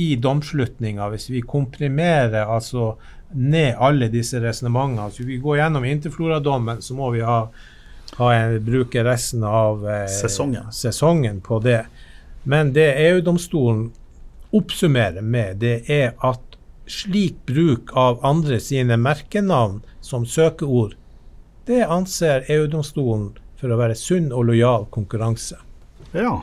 [0.00, 2.94] i domslutninga, hvis vi komprimerer altså
[3.34, 7.48] ned alle disse resonnementene altså Vi går gjennom Interflora-dommen, så må vi ha,
[8.18, 10.72] ha en, bruke resten av eh, Sesongen.
[10.72, 11.84] sesongen på det.
[12.42, 13.88] Men det EU-domstolen
[14.54, 20.94] oppsummerer med, det er at slik bruk av andre sine merkenavn som søkeord,
[21.66, 25.56] det anser EU-domstolen for å være sunn og lojal konkurranse
[26.14, 26.42] ja.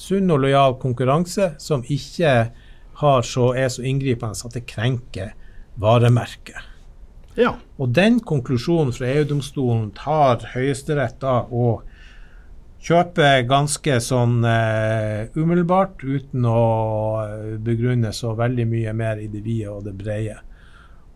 [0.00, 2.34] Sunn og lojal konkurranse som ikke
[3.00, 5.32] har så, er så inngripende at det krenker
[5.80, 6.66] varemerket.
[7.38, 7.54] Ja.
[7.78, 11.86] Og den konklusjonen fra EU-domstolen tar Høyesterett da og
[12.84, 16.60] kjøper ganske sånn uh, umiddelbart, uten å
[17.26, 20.38] eh, begrunne så veldig mye mer i det vide og det brede.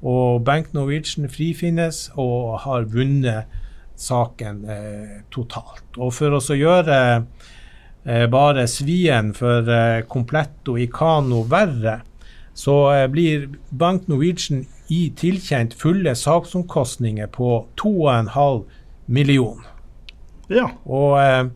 [0.04, 3.48] Og Bank Norwegian frifinnes og har vunnet
[3.96, 5.86] saken uh, totalt.
[5.96, 7.50] Og for å gjøre eh,
[8.04, 12.00] bare svien for eh, Kompletto i Kano verre,
[12.54, 18.64] så eh, blir Bank Norwegian i tilkjent fulle saksomkostninger på 2,5
[19.06, 19.70] millioner.
[20.52, 20.68] Ja.
[20.84, 21.46] Og eh,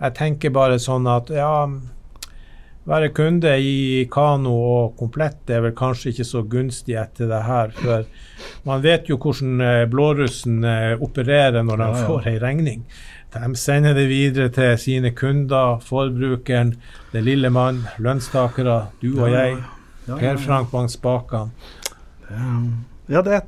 [0.00, 1.52] jeg tenker bare sånn at ja,
[2.88, 7.74] være kunde i Kano og Komplett er vel kanskje ikke så gunstig etter det her.
[7.76, 8.08] For
[8.64, 12.06] man vet jo hvordan eh, blårussen eh, opererer når de Ja, ja.
[12.08, 12.86] får ei regning.
[13.32, 16.74] De sender det videre til sine kunder, forbrukeren,
[17.12, 19.58] den lille mann, lønnstakere, du og jeg.
[20.08, 20.38] Per.
[20.40, 21.50] Frank bak spakene.
[23.08, 23.44] Ja, det er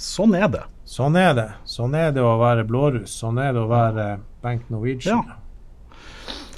[0.00, 0.62] Sånn er det.
[0.88, 1.48] Sånn er det.
[1.68, 3.12] Sånn er det å være blåruss.
[3.20, 4.06] Sånn er det å være
[4.42, 5.20] Bank Norwegian.
[5.28, 5.36] Ja.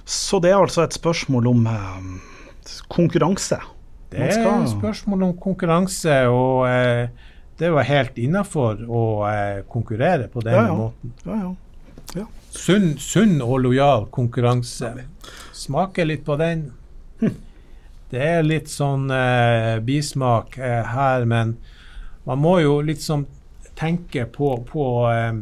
[0.07, 2.07] Så det er altså et spørsmål om eh,
[2.93, 3.59] konkurranse.
[4.13, 7.11] Det er et spørsmål om konkurranse, og eh,
[7.59, 10.79] det var helt innafor å eh, konkurrere på denne Ja, ja.
[10.79, 11.15] måten.
[11.27, 11.53] Ja, ja.
[12.53, 14.91] Sunn, sunn og lojal konkurranse.
[15.57, 16.67] Smaker litt på den.
[18.13, 21.55] Det er litt sånn eh, bismak eh, her, men
[22.29, 23.25] man må jo liksom
[23.79, 25.39] tenke på, på eh,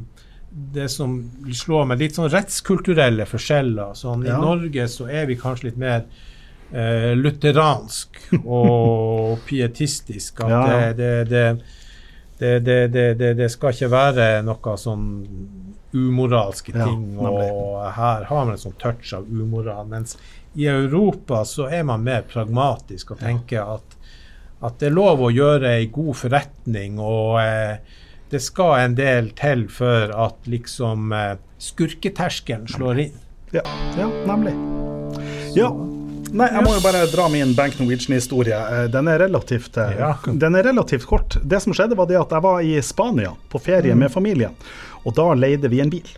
[0.76, 1.16] det som
[1.50, 3.96] slår meg, litt sånn rettskulturelle forskjeller.
[3.98, 4.38] Sånn, Ja.
[4.38, 6.04] I Norge så er vi kanskje litt mer
[6.70, 10.44] eh, lutheransk og pietistisk.
[10.46, 10.92] At Ja, ja.
[10.94, 11.58] det, det, det,
[12.38, 15.04] det, det, det, det, det skal ikke være noe sånn
[15.92, 17.14] umoralske ting.
[17.14, 19.88] ja, og her har man en sånn touch av umoral.
[19.90, 20.18] Mens
[20.54, 23.96] i Europa så er man mer pragmatisk og tenker at,
[24.60, 26.98] at det er lov å gjøre ei god forretning.
[26.98, 27.78] og eh,
[28.30, 33.16] det skal en del til for at liksom eh, skurketerskelen slår inn.
[33.50, 33.64] Ja,
[33.98, 34.54] ja nemlig.
[35.58, 35.72] Ja.
[36.30, 38.54] Nei, jeg må jo bare dra min Bank Norwegian-historie.
[38.54, 40.12] Eh, Den relativt eh, Ja.
[40.26, 41.36] Den er relativt kort.
[41.42, 44.54] Det som skjedde, var det at jeg var i Spania på ferie med familien,
[45.04, 46.08] og da leide vi en bil.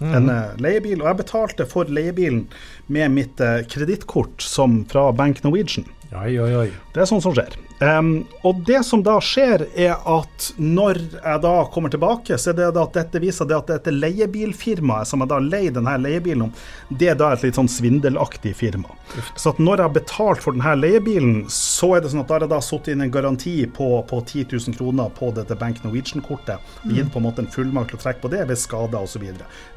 [0.00, 2.46] En eh, leiebil, og jeg betalte for leiebilen
[2.88, 4.40] med mitt uh, kredittkort
[4.88, 5.84] fra Bank Norwegian.
[6.16, 6.68] Oi, oi, oi.
[6.94, 7.52] Det er sånn som skjer.
[7.80, 12.58] Em, og det som da skjer, er at når jeg da kommer tilbake, så er
[12.58, 16.48] det da at dette viser det at dette leiebilfirmaet som jeg da leier denne leiebilen
[16.48, 16.50] om,
[16.90, 18.92] det er da et litt sånn svindelaktig firma.
[19.32, 22.36] Så at når jeg har betalt for denne leiebilen, så er det sånn at da
[22.36, 25.80] har jeg da satt inn en garanti på, på 10 000 kroner på dette Bank
[25.86, 26.60] Norwegian-kortet.
[26.84, 29.24] og Gitt på en måte en fullmakt til å trekke på det ved skader osv.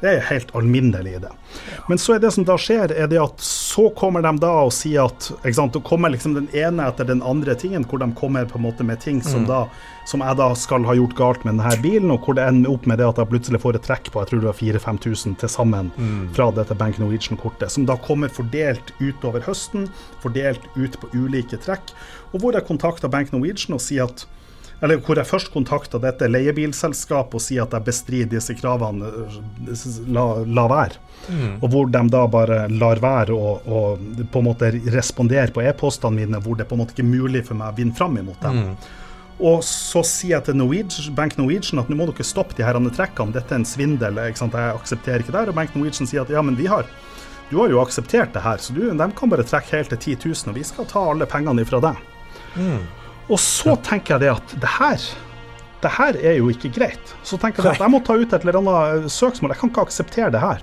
[0.04, 1.32] Det er helt alminnelig i det.
[1.88, 4.72] Men så er det som da skjer, er det at så kommer de da og
[4.76, 8.10] sier at ikke sant, Det kommer liksom den ene etter den andre tingen, hvor de
[8.18, 9.64] kommer på en måte med ting som da
[10.04, 12.84] som jeg da skal ha gjort galt med denne bilen, og hvor det ender opp
[12.90, 15.52] med det at jeg plutselig får et trekk på jeg tror det var 4000-5000 til
[15.54, 15.90] sammen
[16.36, 19.88] fra dette Bank Norwegian-kortet, som da kommer fordelt utover høsten,
[20.20, 21.94] fordelt ut på ulike trekk,
[22.34, 24.26] og hvor jeg kontakter Bank Norwegian og sier at
[24.84, 29.08] eller hvor jeg først kontakta dette leiebilselskapet og sier at jeg bestrider disse kravene,
[30.12, 31.00] la, la være.
[31.64, 33.80] Og hvor de da bare lar være å å
[34.30, 37.46] på en måte respondere på e-postene mine, hvor det på en måte ikke er mulig
[37.48, 38.60] for meg å vinne fram imot dem.
[39.44, 42.76] Og så sier jeg til Norwegian, Bank Norwegian at nå må dere stoppe de her
[42.98, 44.54] trekkene, dette er en svindel, ikke sant?
[44.54, 45.48] jeg aksepterer ikke det.
[45.48, 46.86] Og Bank Norwegian sier at ja, men vi har
[47.50, 50.28] du har jo akseptert det her, så du, de kan bare trekke helt til 10
[50.30, 51.98] 000, og vi skal ta alle pengene ifra deg.
[53.28, 55.06] Og så tenker jeg det at det her
[55.84, 57.10] det her er jo ikke greit.
[57.26, 59.52] Så tenker jeg at jeg må ta ut et eller annet søksmål.
[59.52, 60.62] Jeg kan ikke akseptere det her.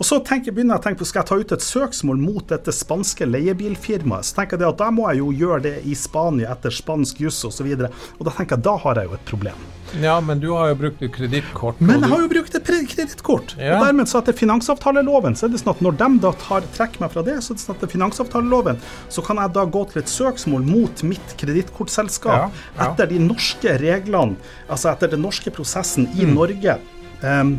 [0.00, 2.46] Og så tenker, begynner jeg å tenke på skal jeg ta ut et søksmål mot
[2.48, 4.24] dette spanske leiebilfirmaet.
[4.30, 7.42] Så tenker jeg at da må jeg jo gjøre det i Spania etter spansk juss
[7.44, 7.66] osv.
[7.68, 9.66] Og, så og da tenker jeg da har jeg jo et problem.
[10.00, 11.80] Ja, men du har jo brukt kredittkort.
[11.82, 13.52] Men jeg har jo brukt et kredittkort.
[13.58, 13.74] Ja.
[13.76, 17.02] Og dermed så etter finansavtaleloven så er det sånn at når de da tar trekker
[17.04, 18.80] meg fra det, så er det sånn at etter finansavtaleloven
[19.12, 22.86] så kan jeg da gå til et søksmål mot mitt kredittkortselskap Ja, ja.
[22.88, 24.38] etter de norske reglene,
[24.70, 26.34] altså etter den norske prosessen i Mm.
[26.38, 26.78] Norge.
[27.22, 27.58] Em,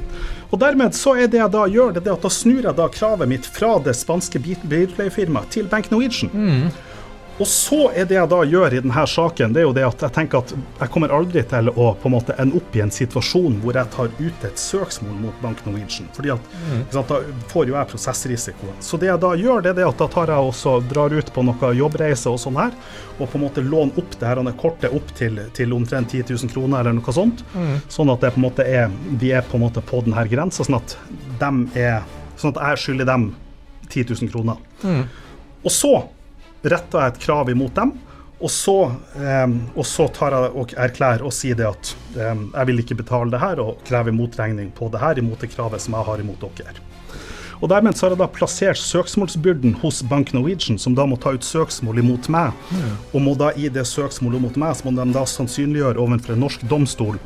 [0.52, 2.88] og dermed så er det jeg da gjør, det er at da snur jeg da
[2.92, 6.32] kravet mitt fra det spanske bil- bilpleiefirmaet til Bank Norwegian.
[6.34, 6.72] Mm.
[7.42, 10.04] Og så er det jeg da gjør i denne saken, det er jo det at
[10.06, 12.94] jeg tenker at jeg kommer aldri til å på en måte ende opp i en
[12.94, 16.10] situasjon hvor jeg tar ut et søksmål mot Bank Norwegian.
[16.14, 18.78] fordi at ikke sant, da får jo jeg prosessrisikoen.
[18.86, 21.34] Så det jeg da gjør, det er det at da tar jeg også drar ut
[21.34, 22.78] på noe jobbreise og sånn her,
[23.18, 26.54] og på en måte låner opp det her kortet opp til, til omtrent 10 000
[26.54, 27.42] kroner eller noe sånt.
[27.90, 30.66] Sånn at det på en måte er, vi er på en måte på denne grensa,
[30.68, 30.98] sånn at
[31.78, 32.04] er
[32.42, 33.28] Sånn at jeg skylder dem
[33.92, 34.58] 10 000 kroner.
[35.62, 35.92] Og så
[36.64, 37.94] retter jeg et krav imot dem,
[38.42, 38.78] og så,
[39.22, 39.48] eh,
[39.78, 43.34] og så tar jeg og erklærer og sier det at eh, jeg vil ikke betale
[43.34, 46.48] det her, og krever motregning på det her imot det kravet som jeg har imot
[46.58, 46.88] dere.
[47.62, 51.36] Og dermed så har jeg da plassert søksmålsbyrden hos Bank Norwegian, som da må ta
[51.36, 52.58] ut søksmål imot meg.
[53.14, 56.42] Og må da i det søksmålet mot meg, så må de da sannsynliggjøre overfor en
[56.42, 57.22] norsk domstol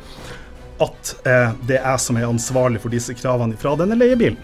[0.82, 4.36] at eh, det er jeg som er ansvarlig for disse kravene fra denne leiebilen.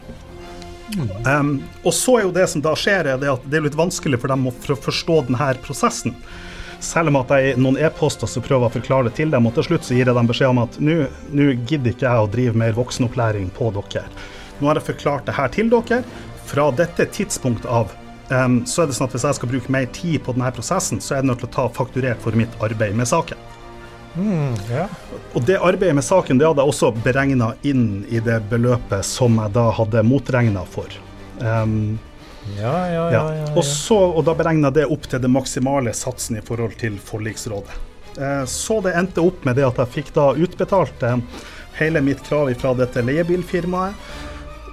[1.26, 3.78] Um, og så er jo det som da skjer, er det at det er litt
[3.78, 6.16] vanskelig for dem å forstå denne prosessen.
[6.82, 9.54] Selv om at jeg i noen e-poster så prøver å forklare det til dem, og
[9.54, 10.96] til slutt så gir jeg dem beskjed om at nå
[11.70, 14.04] gidder ikke jeg å drive mer voksenopplæring på dere.
[14.58, 16.02] Nå har jeg forklart det her til dere.
[16.50, 17.94] Fra dette tidspunkt av
[18.28, 21.00] um, så er det sånn at hvis jeg skal bruke mer tid på denne prosessen,
[21.00, 23.38] så er jeg nødt til å ta fakturert for mitt arbeid med saken.
[24.68, 24.86] Ja.
[25.32, 29.38] Og det arbeidet med saken det hadde jeg også beregna inn i det beløpet som
[29.40, 30.92] jeg da hadde motregna for.
[31.40, 31.98] Um,
[32.58, 33.12] Ja, ja, ja.
[33.12, 33.34] ja.
[33.34, 36.74] ja, Og, så, og da beregna jeg det opp til den maksimale satsen i forhold
[36.80, 37.76] til forliksrådet.
[38.18, 41.22] Eh, så det endte opp med det at jeg fikk da utbetalt eh,
[41.78, 43.96] hele mitt krav fra dette leiebilfirmaet.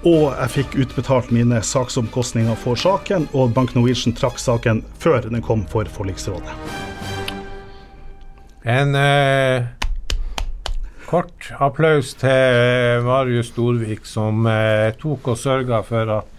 [0.07, 5.43] Og jeg fikk utbetalt mine saksomkostninger for saken, og Bank Norwegian trakk saken før den
[5.43, 6.55] kom for forliksrådet.
[8.63, 9.63] En eh,
[11.07, 16.35] kort applaus til Marius Storvik, som eh, tok og sørga for at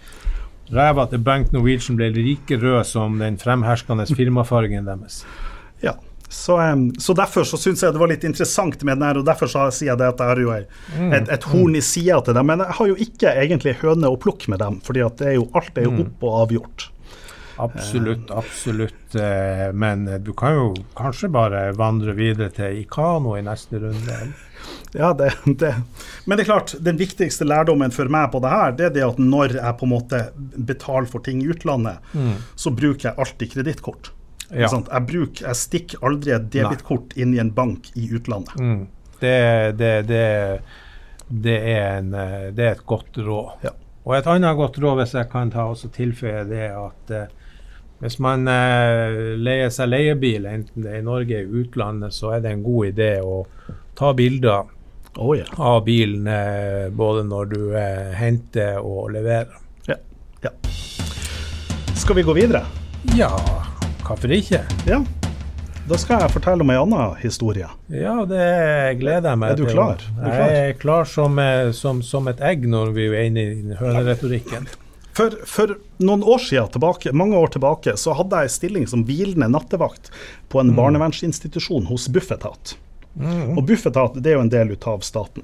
[0.71, 5.23] ræva til Bank Norwegian ble like rød som den fremherskende firmafargen deres.
[5.81, 5.97] Ja,
[6.29, 6.55] så,
[7.01, 9.65] så derfor så syns jeg det var litt interessant med den her, og derfor så
[9.73, 12.47] sier jeg det at jeg har jo et, et horn i sida til dem.
[12.47, 15.39] Men jeg har jo ikke egentlig høne å plukke med dem, fordi at det er
[15.41, 16.91] jo, alt er jo opp og avgjort.
[17.57, 19.15] Absolutt, absolutt.
[19.15, 24.21] eh, Men eh, du kan jo kanskje bare vandre videre til Ikano i neste runde.
[24.93, 25.73] Ja, det, det.
[26.25, 29.05] Men det er klart, den viktigste lærdommen for meg på det her, det er det
[29.07, 30.19] at når jeg på en måte
[30.57, 31.97] betaler for ting i utlandet,
[32.55, 34.11] så bruker jeg alltid kredittkort.
[34.51, 34.67] Ja.
[34.67, 38.57] Jeg, bruker, jeg stikker aldri et debitkort inn i en bank i utlandet.
[38.59, 38.81] Mm.
[39.21, 39.37] Det,
[39.79, 40.25] det, det,
[41.29, 43.63] det, er en, eh, det er et godt råd.
[43.63, 43.71] Ja.
[44.03, 47.15] Og et annet godt råd, hvis jeg kan ta også tilføye det, er at
[48.01, 52.43] hvis man eh, leier seg leiebil, enten det er i Norge eller utlandet, så er
[52.43, 53.43] det en god idé å
[53.97, 54.69] ta bilder
[55.19, 55.49] Oh, yeah.
[55.59, 59.49] av bilen eh, både når du eh, henter og leverer.
[59.89, 59.97] Ja.
[60.45, 60.53] ja.
[61.99, 62.61] Skal vi gå videre?
[63.17, 63.27] Ja,
[64.07, 64.61] hvorfor ikke?
[64.87, 65.01] Ja.
[65.89, 67.67] Da skal jeg fortelle om ei anna historie.
[67.91, 68.47] Ja, det
[69.01, 69.73] gleder jeg meg Er du til.
[69.75, 69.99] klar?
[69.99, 70.53] Er du klar?
[70.53, 74.69] Jeg er klar som, eh, som, som et egg når vi er inne i høneretorikken.
[75.17, 79.03] For, for noen år siden tilbake, mange år tilbake så hadde jeg en stilling som
[79.07, 80.11] hvilende nattevakt
[80.51, 82.77] på en barnevernsinstitusjon hos Bufetat.
[83.57, 85.43] Og Bufetat det er jo en del ut av staten.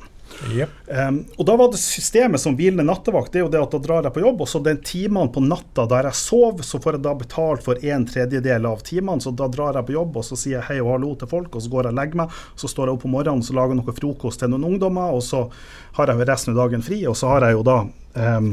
[0.53, 0.69] Yep.
[0.87, 3.79] Um, og da var det systemet som hvilende nattevakt, det er jo det at da
[3.81, 6.97] drar jeg på jobb, og så den timene på natta der jeg sover, så får
[6.97, 10.27] jeg da betalt for en tredjedel av timene, så da drar jeg på jobb, og
[10.27, 12.41] så sier jeg hei og hallo til folk, og så går jeg og legger meg,
[12.59, 15.23] så står jeg opp om morgenen, så lager jeg noe frokost til noen ungdommer, og
[15.25, 15.47] så
[15.97, 17.79] har jeg resten av dagen fri, og så har jeg jo da
[18.17, 18.49] um,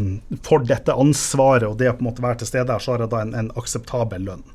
[0.46, 3.04] for dette ansvaret og det å på en måte være til stede her, så har
[3.04, 4.46] jeg da en, en akseptabel lønn.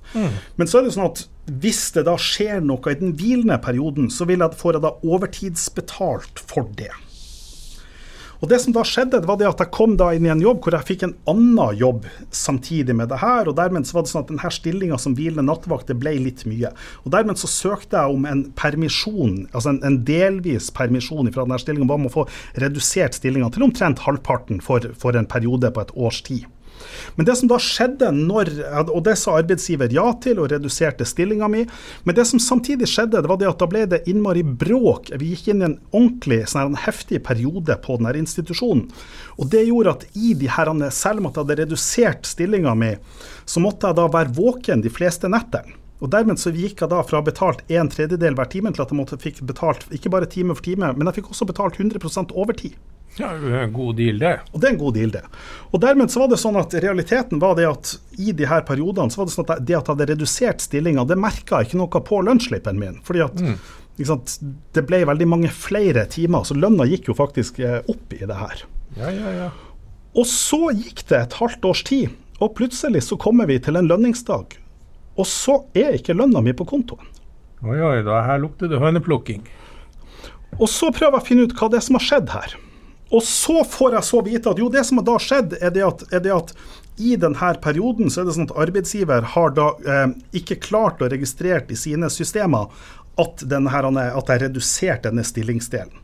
[0.59, 4.09] Men så er det sånn at hvis det da skjer noe i den hvilende perioden,
[4.13, 6.93] så vil jeg, får jeg da overtidsbetalt for det.
[8.39, 10.43] Og det som da skjedde, det var det at jeg kom da inn i en
[10.43, 13.49] jobb hvor jeg fikk en annen jobb samtidig med det her.
[13.51, 16.45] og Dermed så var det sånn at denne stillinga som hvilende nattevakt det ble litt
[16.47, 16.71] mye.
[17.03, 21.59] Og Dermed så søkte jeg om en permisjon, altså en, en delvis permisjon fra denne
[21.59, 22.25] stillinga, om å få
[22.63, 26.47] redusert stillinga til omtrent halvparten for, for en periode på et års tid.
[27.15, 28.51] Men det som da skjedde når,
[28.85, 31.65] og det sa arbeidsgiver ja til, og reduserte stillinga mi,
[32.05, 35.11] men det som samtidig skjedde, det var det at da ble det innmari bråk.
[35.19, 38.87] Vi gikk inn i en ordentlig sånn her, en heftig periode på denne institusjonen.
[39.39, 42.95] Og det gjorde at i de herrene, selv om jeg hadde redusert stillinga mi,
[43.49, 45.77] så måtte jeg da være våken de fleste nettene.
[45.99, 48.99] Og Dermed så gikk jeg da fra betalt en tredjedel hver time til at jeg
[48.99, 52.77] måtte fikk betalt ikke bare time for time, men jeg fikk også betalt 100 overtid.
[53.19, 54.35] Ja, det er en god deal, det.
[54.53, 55.23] Og det er en god deal, det.
[55.69, 59.11] Og dermed så var det sånn at realiteten var det at i de her periodene
[59.11, 62.03] så var det sånn at det at jeg hadde redusert stillinga, det merka ikke noe
[62.09, 63.01] på lønnsslippen min.
[63.03, 63.43] Fordi at
[63.99, 64.37] ikke sant,
[64.75, 68.37] det ble veldig mange flere timer, så lønna gikk jo faktisk eh, opp i det
[68.39, 68.63] her.
[68.95, 69.49] Ja, ja, ja.
[70.15, 73.89] Og så gikk det et halvt års tid, og plutselig så kommer vi til en
[73.91, 74.55] lønningsdag.
[75.19, 77.11] Og så er ikke lønna mi på kontoen.
[77.67, 79.43] Oi, oi, da her lukter det høneplukking.
[80.55, 82.55] Og så prøver jeg å finne ut hva det er som har skjedd her.
[83.09, 85.85] Og så får jeg så vite at jo, det som har da skjedd, er det
[85.85, 86.53] at, er det at
[86.99, 90.09] i denne perioden så er det sånn at arbeidsgiver har da eh,
[90.41, 92.67] ikke klart å registrere i sine systemer
[93.19, 95.95] at, denne her, at jeg har redusert denne stillingsdelen.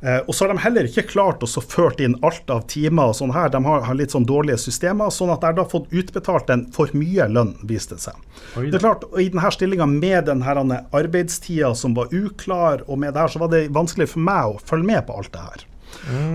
[0.00, 3.12] Eh, og så har de heller ikke klart å så ført inn alt av timer
[3.12, 3.50] og sånn her.
[3.52, 6.66] De har, har litt sånn dårlige systemer, sånn at jeg har da fått utbetalt en
[6.72, 8.22] for mye lønn, viste det seg.
[8.56, 13.26] Det er klart, I denne stillinga med denne arbeidstida som var uklar, og med det
[13.26, 15.66] her, så var det vanskelig for meg å følge med på alt det her.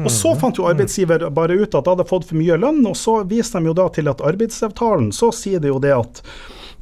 [0.05, 2.97] Og så fant jo arbeidsgiver bare ut at de hadde fått for mye lønn, og
[2.99, 6.21] så viste de jo da til at arbeidsavtalen, så sier det jo det at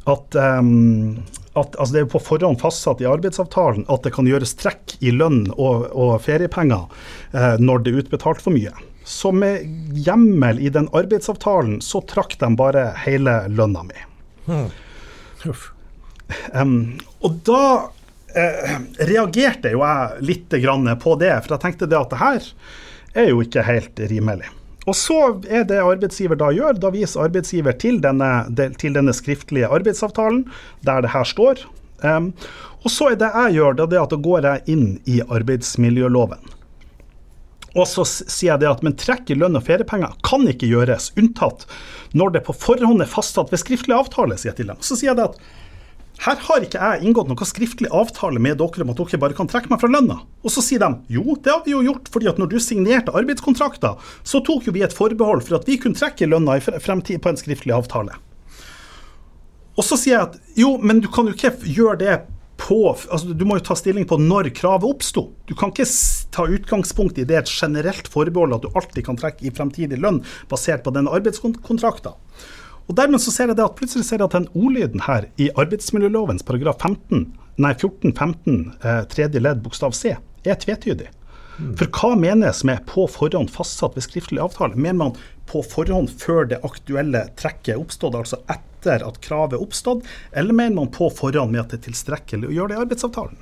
[0.03, 1.23] at, um,
[1.55, 5.13] at altså det er på forhånd fastsatt i arbeidsavtalen at det kan gjøres trekk i
[5.15, 6.89] lønn og, og feriepenger
[7.31, 8.73] eh, når det er utbetalt for mye.
[9.07, 9.63] Så med
[10.05, 14.05] hjemmel i den arbeidsavtalen, så trakk de bare hele lønna mi.
[14.47, 14.69] Hmm.
[16.55, 16.75] Um,
[17.23, 17.63] og da
[18.35, 18.75] eh,
[19.09, 20.57] reagerte jo jeg litt
[21.03, 22.51] på det, for jeg tenkte det at det her
[23.13, 24.49] er jo ikke helt rimelig.
[24.89, 28.31] Og så er det arbeidsgiver da gjør, da viser arbeidsgiver til denne,
[28.81, 30.43] til denne skriftlige arbeidsavtalen,
[30.83, 31.63] der det her står.
[32.03, 32.33] Um,
[32.83, 36.51] og så er det jeg gjør, det er at da går jeg inn i arbeidsmiljøloven.
[37.73, 41.09] Og så sier jeg det at men trekk i lønn og feriepenger kan ikke gjøres,
[41.17, 41.63] unntatt
[42.13, 44.81] når det på forhånd er fastsatt ved skriftlig avtale, sier jeg til dem.
[44.85, 45.39] Så sier jeg det at
[46.21, 49.49] her har ikke jeg inngått noen skriftlig avtale med dere om at dere bare kan
[49.49, 50.19] trekke meg fra lønna.
[50.45, 53.15] Og så sier de jo, det har vi jo gjort, fordi at når du signerte
[53.17, 56.79] arbeidskontrakter, så tok jo vi et forbehold for at vi kunne trekke lønna i fre-
[56.83, 58.15] fremtid på en skriftlig avtale.
[59.73, 62.15] Og så sier jeg at jo, men du kan jo ikke gjøre det
[62.63, 65.25] på altså Du må jo ta stilling på når kravet oppsto.
[65.49, 65.87] Du kan ikke
[66.31, 70.21] ta utgangspunkt i det et generelt forbehold at du alltid kan trekke i fremtidig lønn
[70.51, 72.13] basert på den arbeidskontrakten.
[72.89, 75.49] Og dermed så ser jeg det at plutselig ser jeg at den ordlyden her i
[75.55, 77.27] arbeidsmiljølovens paragraf 15,
[77.63, 81.09] nei 14-15 eh, tredje ledd bokstav c er tvetydig.
[81.77, 84.75] For hva menes med 'på forhånd fastsatt ved skriftlig avtale'?
[84.75, 89.61] Mener man på forhånd før det aktuelle trekket er oppstått, altså etter at kravet er
[89.61, 90.01] oppstått,
[90.33, 93.37] eller mener man på forhånd med at det er tilstrekkelig å gjøre det i arbeidsavtalen?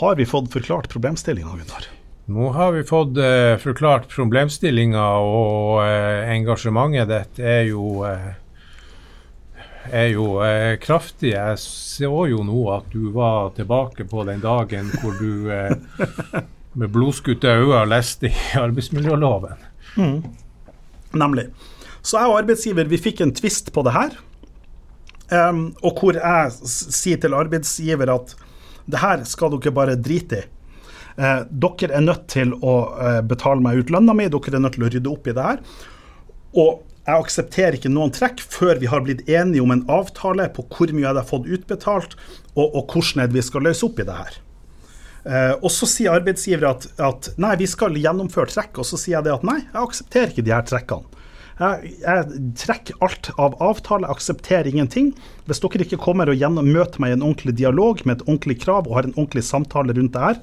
[0.00, 1.88] Har vi fått forklart problemstillinga, Gunnar?
[2.30, 8.30] Nå har vi fått eh, forklart problemstillinga, og eh, engasjementet ditt er jo eh,
[9.90, 11.32] er jo eh, kraftig.
[11.34, 15.74] Jeg så jo nå at du var tilbake på den dagen hvor du eh,
[16.78, 19.66] med blodskutte øyne leste i arbeidsmiljøloven.
[21.12, 21.48] Nemlig.
[22.02, 24.14] Så jeg og arbeidsgiver vi fikk en tvist på det her.
[25.32, 28.34] Um, og hvor jeg sier til arbeidsgiver at
[28.90, 30.48] det her skal dere bare drite i.
[31.16, 34.78] Eh, dere er nødt til å eh, betale meg ut lønna mi, dere er nødt
[34.78, 35.60] til å rydde opp i det her.
[36.52, 40.64] Og jeg aksepterer ikke noen trekk før vi har blitt enige om en avtale på
[40.70, 42.16] hvor mye jeg har fått utbetalt,
[42.54, 44.38] og, og hvordan vi skal løse opp i det her.
[45.22, 49.18] Eh, og så sier arbeidsgiver at, at nei, vi skal gjennomføre trekk, og så sier
[49.18, 51.18] jeg det at nei, jeg aksepterer ikke de her trekkene.
[51.62, 55.12] Jeg, jeg trekker alt av avtale, jeg aksepterer ingenting.
[55.46, 58.88] Hvis dere ikke kommer og møter meg i en ordentlig dialog med et ordentlig krav
[58.88, 60.40] og har en ordentlig samtale rundt det her,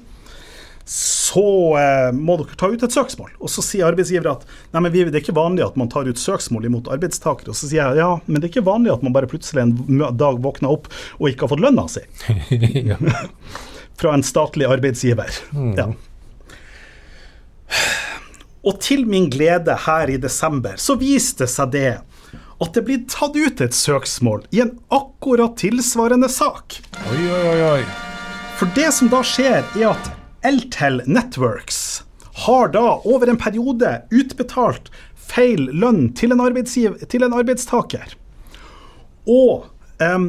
[0.84, 3.30] så eh, må dere ta ut et søksmål.
[3.38, 6.08] Og så sier arbeidsgiver at nei, men vi, det er ikke vanlig at man tar
[6.08, 7.52] ut søksmål imot arbeidstakere.
[7.52, 10.04] Og så sier jeg ja, men det er ikke vanlig at man bare plutselig en
[10.18, 12.04] dag våkner opp og ikke har fått lønna si
[14.00, 15.42] fra en statlig arbeidsgiver.
[15.76, 15.90] Ja.
[18.66, 21.90] Og til min glede her i desember, så viste det seg det
[22.60, 26.80] at det blir tatt ut et søksmål i en akkurat tilsvarende sak.
[27.08, 27.82] Oi, oi, oi.
[28.60, 30.10] For det som da skjer, er at
[30.42, 32.02] Eltel Networks
[32.46, 34.88] har da over en periode utbetalt
[35.30, 36.40] feil lønn til en,
[37.08, 38.14] til en arbeidstaker.
[39.28, 39.66] Og
[40.00, 40.22] eh,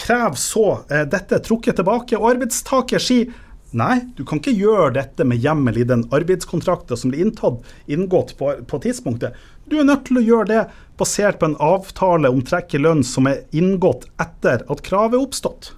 [0.00, 3.32] krever så eh, dette trukket tilbake, og arbeidstaker sier
[3.72, 8.34] Nei, du kan ikke gjøre dette med hjemmel i den arbeidskontrakten som blir inntatt, inngått
[8.36, 9.38] på, på tidspunktet.
[9.64, 10.64] Du er nødt til å gjøre det
[11.00, 15.24] basert på en avtale om trekk i lønn som er inngått etter at kravet er
[15.24, 15.70] oppstått.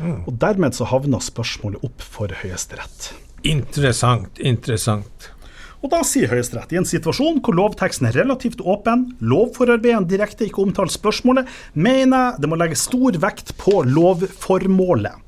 [0.00, 3.12] Og dermed så havna spørsmålet opp for Høyesterett.
[3.46, 5.30] Interessant, interessant.
[5.82, 10.62] Og da sier Høyesterett i en situasjon hvor lovteksten er relativt åpen, lovforarbeidene direkte ikke
[10.62, 15.18] omtaler spørsmålet, mener jeg det må legges stor vekt på lovformålet.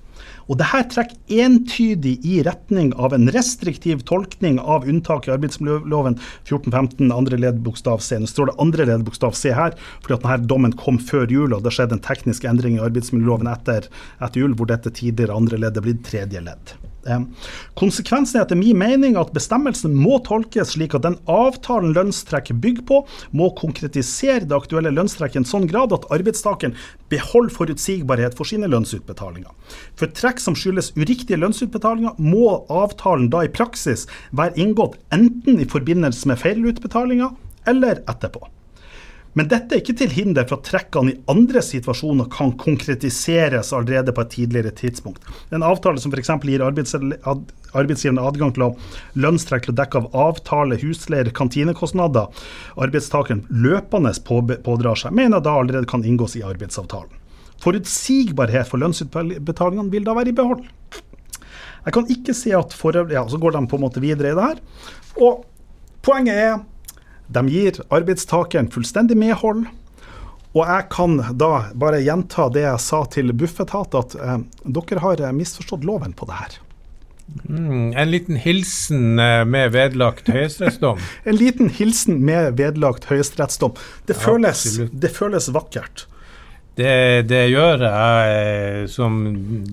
[0.48, 6.18] Og det her trekker entydig i retning av en restriktiv tolkning av unntak i arbeidsmiljøloven
[6.44, 8.20] 1415 andre ledd bokstav c.
[8.20, 11.56] Nå står det andre ledd bokstav c her, fordi at denne dommen kom før jul,
[11.56, 13.88] og det skjedde en teknisk endring i arbeidsmiljøloven etter,
[14.20, 16.76] etter jul, hvor dette tidligere andre ledd er blitt tredje ledd.
[17.06, 17.24] Eh,
[17.78, 22.86] Konsekvensen er etter min mening at bestemmelsen må tolkes slik at den avtalen lønnstrekk bygger
[22.88, 23.00] på,
[23.36, 26.76] må konkretisere det aktuelle lønnstrekket i en sånn grad at arbeidstakeren
[27.12, 29.52] beholder forutsigbarhet for sine lønnsutbetalinger.
[29.98, 35.68] For trekk som skyldes uriktige lønnsutbetalinger, må avtalen da i praksis være inngått enten i
[35.70, 37.34] forbindelse med feilutbetalinger
[37.70, 38.53] eller etterpå.
[39.34, 44.14] Men dette er ikke til hinder for at trekkene i andre situasjoner kan konkretiseres allerede
[44.14, 45.24] på et tidligere tidspunkt.
[45.50, 46.30] En avtale som f.eks.
[46.46, 48.70] gir arbeidsgivende adgang til å
[49.18, 52.46] lønnstrekk til å dekke av avtale, husleier, kantinekostnader
[52.78, 57.10] arbeidstakeren løpende på- pådrar seg, mener da allerede kan inngås i arbeidsavtalen.
[57.64, 60.62] Forutsigbarhet for lønnsutbetalingene vil da være i behold.
[61.84, 64.34] Jeg kan ikke si at for, ja, Så går de på en måte videre i
[64.34, 64.62] det her.
[65.20, 65.44] Og
[66.02, 66.54] poenget er
[67.26, 69.64] de gir arbeidstakeren fullstendig medhold.
[70.54, 74.36] Og jeg kan da bare gjenta det jeg sa til Bufetat, at eh,
[74.76, 76.60] dere har eh, misforstått loven på det her.
[77.48, 81.00] Mm, en liten hilsen eh, med vedlagt høyesterettsdom.
[81.28, 83.74] En liten hilsen med vedlagt høyesterettsdom.
[84.06, 86.06] Det, føles, det føles vakkert.
[86.74, 89.18] Det, det gjør jeg eh, som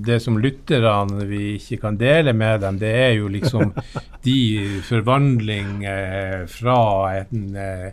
[0.06, 3.74] det som lytterne vi ikke kan dele med dem, det er jo liksom
[4.28, 4.41] de
[4.86, 6.82] forvandling eh, fra
[7.24, 7.88] en eh,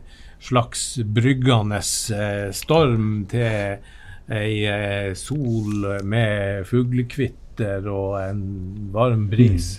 [0.45, 1.81] slags bryggende
[2.55, 3.81] storm til
[4.29, 4.61] ei
[5.17, 8.43] sol med fuglekvitter og en
[8.93, 9.79] varm bris.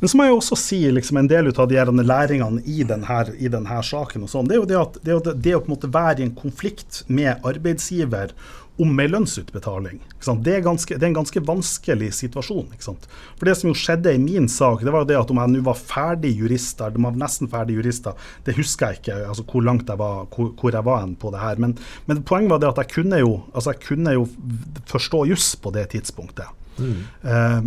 [0.00, 2.84] Men så må jeg også si liksom, en del ut av de her læringene i
[2.88, 5.62] denne, i denne saken, og sånn, det er jo det at det, er det, å
[5.64, 8.34] på en måte være i en konflikt med arbeidsgiver
[8.80, 9.98] om ei lønnsutbetaling.
[10.44, 12.70] Det, er ganske, det er en ganske vanskelig situasjon.
[12.80, 15.52] For Det som jo skjedde i min sak, det var jo det at om jeg
[15.52, 19.44] nå var ferdig jurist, eller de var nesten ferdig jurister, det husker jeg ikke altså
[19.50, 21.60] hvor langt jeg var, hvor, hvor jeg var på det her.
[21.60, 21.76] Men,
[22.08, 24.26] men poenget var det at jeg kunne jo, altså jeg kunne jo
[24.88, 26.56] forstå juss på det tidspunktet.
[26.80, 27.60] Um, uh,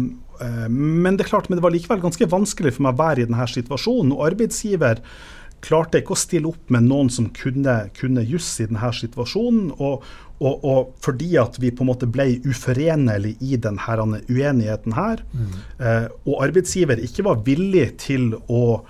[0.69, 3.47] men det klart, men det var likevel ganske vanskelig for meg å være i denne
[3.49, 4.13] situasjonen.
[4.15, 5.01] Og arbeidsgiver
[5.63, 9.71] klarte ikke å stille opp med noen som kunne, kunne juss i denne situasjonen.
[9.77, 10.03] Og,
[10.43, 15.55] og, og, fordi at vi på en måte ble uforenlige i denne uenigheten her, mm.
[16.27, 18.83] og arbeidsgiver ikke var villig til å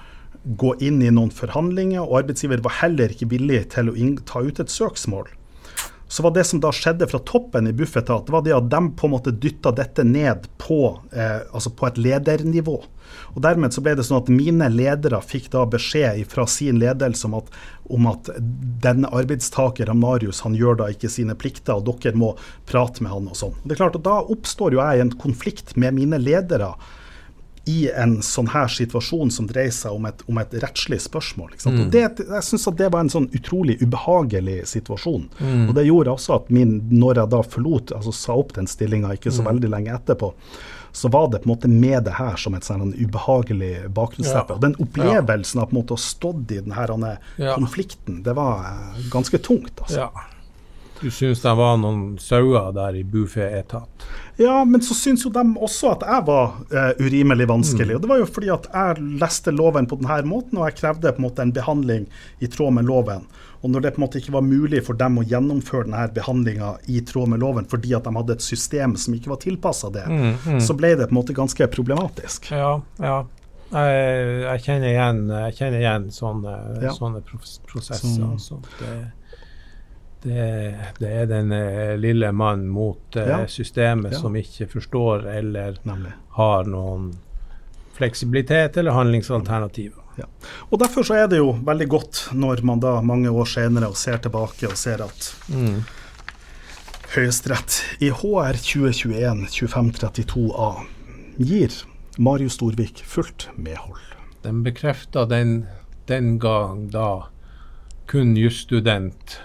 [0.43, 3.95] gå inn i noen forhandlinger, og arbeidsgiver var heller ikke villig til å
[4.28, 5.30] ta ut et søksmål,
[6.14, 9.07] så var det som da skjedde fra toppen i Bufetat, var det at de på
[9.07, 12.76] en måte dytta dette ned på, eh, altså på et ledernivå.
[13.34, 17.26] Og Dermed så ble det sånn at mine ledere fikk da beskjed fra sin ledelse
[17.26, 17.49] om at,
[17.89, 18.30] om at
[18.86, 22.36] denne arbeidstakeren Marius han gjør da ikke sine plikter, og dere må
[22.70, 23.57] prate med han og sånn.
[23.64, 26.76] Det er klart at Da oppstår jo jeg en konflikt med mine ledere
[27.66, 31.53] i en sånn her situasjon som dreier seg om et, om et rettslig spørsmål.
[31.70, 35.30] Og det, jeg synes at det var en sånn utrolig ubehagelig situasjon.
[35.70, 39.14] Og det gjorde også at min, når jeg da forlot, altså sa opp den stillinga
[39.16, 40.34] ikke så veldig lenge etterpå,
[40.93, 44.53] så var det på en måte med det her som et sånn ubehagelig bakgrunnsteppe.
[44.53, 44.59] Ja.
[44.59, 47.55] Og den opplevelsen av på en måte å ha stått i denne Ja.
[47.55, 49.74] konflikten, det var eh, ganske tungt.
[49.82, 50.03] altså.
[50.03, 50.11] Ja.
[51.01, 54.05] Du syns det var noen sauer der i Bufé-etat?
[54.38, 57.95] Ja, men så syns jo de også at jeg var uh, urimelig vanskelig.
[57.95, 61.11] Og det var jo fordi at jeg leste loven på denne måten, og jeg krevde
[61.13, 62.07] på en måte en behandling
[62.41, 63.27] i tråd med loven.
[63.63, 66.73] Og når det på en måte ikke var mulig for dem å gjennomføre denne behandlinga
[66.91, 70.03] i tråd med loven fordi at de hadde et system som ikke var tilpassa det,
[70.59, 72.49] så ble det på en måte ganske problematisk.
[72.51, 73.21] Ja, ja.
[73.73, 76.91] Jeg, jeg, kjenner igjen, jeg kjenner igjen sånne, Ja.
[76.93, 78.05] sånne pros- prosesser.
[78.17, 78.59] Som- altså.
[80.24, 83.47] Det, det, er den eh, lille mann mot eh, Ja.
[83.47, 84.19] systemet Ja.
[84.19, 86.11] som ikke forstår eller Nemlig.
[86.38, 87.11] har noen
[87.93, 89.99] fleksibilitet eller handlingsalternativer.
[90.17, 90.26] Ja.
[90.69, 94.17] Og Derfor så er det jo veldig godt når man da mange år senere ser
[94.21, 95.34] tilbake og ser at
[97.13, 100.69] Høyesterett i HR 2021-2532a
[101.38, 101.69] gir
[102.17, 103.99] Marius Storvik fullt medhold.
[104.43, 105.65] Den bekrefta den,
[106.09, 107.24] den gang da
[108.09, 109.38] kun jusstudent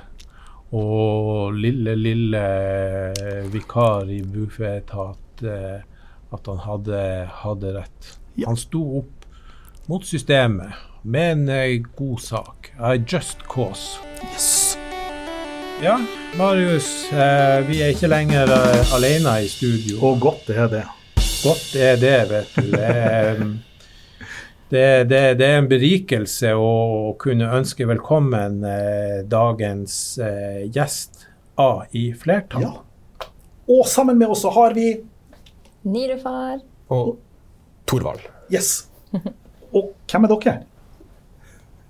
[0.71, 2.43] og lille, lille
[3.53, 5.79] vikar i Bufetat eh,
[6.29, 6.99] at han hadde,
[7.43, 8.11] hadde rett.
[8.37, 8.51] Ja.
[8.51, 9.25] Han sto opp
[9.89, 10.77] mot systemet
[11.09, 12.73] med en eh, god sak.
[12.79, 14.03] A just cause.
[14.29, 14.77] Yes.
[15.83, 15.97] Ja,
[16.37, 18.53] Marius, eh, vi er ikke lenger
[18.97, 20.03] alene i studio.
[20.05, 20.85] Og godt er det.
[21.39, 22.71] Godt er det, vet du.
[22.75, 23.43] Det er,
[24.69, 31.25] det, det, det er en berikelse å kunne ønske velkommen eh, dagens eh, gjest
[31.59, 32.67] A i flertall.
[32.67, 33.29] Ja.
[33.69, 34.91] Og sammen med oss så har vi
[35.89, 36.61] Nirufar.
[36.93, 37.17] Og
[37.89, 38.25] Thorvald.
[38.53, 38.89] Yes.
[39.73, 40.57] Og hvem er dere?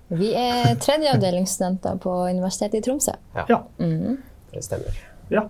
[0.09, 3.13] Vi er tredjeavdelingsstudenter på Universitetet i Tromsø.
[3.49, 3.59] Ja.
[3.77, 5.03] Det stemmer.
[5.33, 5.45] ja.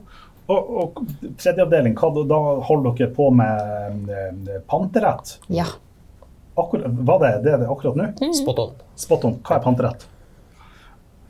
[0.50, 1.02] Og, og
[1.38, 5.36] tredje avdeling, hva da, da holder dere på med eh, panterett?
[5.54, 5.68] Ja.
[6.60, 8.32] Akkurat, var det det er det akkurat nå?
[8.36, 8.72] Spot on.
[9.00, 9.38] Spot on.
[9.46, 10.08] Hva er panterett?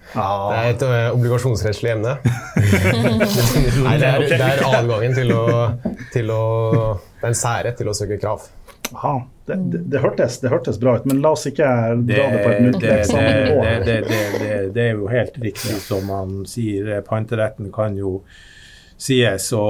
[0.09, 2.15] Det Ah, er et ø, obligasjonsrettslig emne.
[3.85, 5.43] Nei, det er, det er adgangen til å,
[6.15, 6.39] til å
[7.19, 8.47] Det er en særrett til å søke krav.
[8.89, 9.19] aha.
[9.49, 11.67] Det, det, det, hørtes, det hørtes bra ut, men la oss ikke
[12.09, 12.75] dra det på et nytt.
[12.75, 16.89] muntlig det, det, det, det, det, det er jo helt riktig som man sier.
[17.05, 18.19] Panteretten kan jo
[18.99, 19.63] sies å,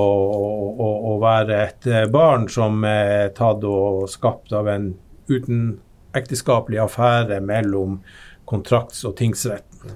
[1.22, 4.90] være et barn som er tatt og skapt av en
[5.30, 8.00] utenokteskapelig affære mellom
[8.50, 9.92] kontrakts- og tingsretten.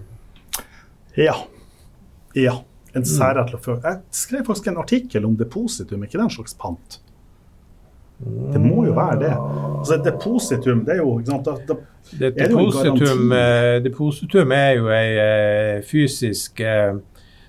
[1.17, 1.34] Ja.
[2.36, 2.53] ja.
[2.95, 6.99] En særrettelig til Jeg skrev faktisk en artikkel om depositum, ikke den slags pant?
[8.53, 9.31] Det må jo være det.
[9.79, 11.73] Altså, depositum, det er jo sant, da, da,
[12.19, 13.77] Det, Er jo depositum, garanti?
[13.77, 16.93] eh, depositum er jo ei eh, fysisk eh,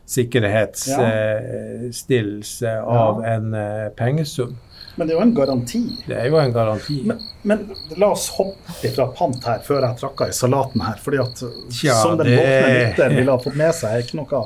[0.06, 4.56] sikkerhetsstillelse av en eh, pengesum.
[4.96, 5.80] Men det er jo en garanti.
[6.06, 7.00] Det er jo en garanti.
[7.08, 7.64] Men, men
[7.98, 11.00] la oss hoppe fra pant her, før jeg trakka i salaten her.
[11.02, 11.42] fordi at
[11.82, 14.44] ja, som den det- våkne lytter ville ha fått med seg, er ikke noe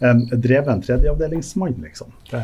[0.00, 2.12] um, dreven tredjeavdelingsmann, liksom.
[2.30, 2.42] Det,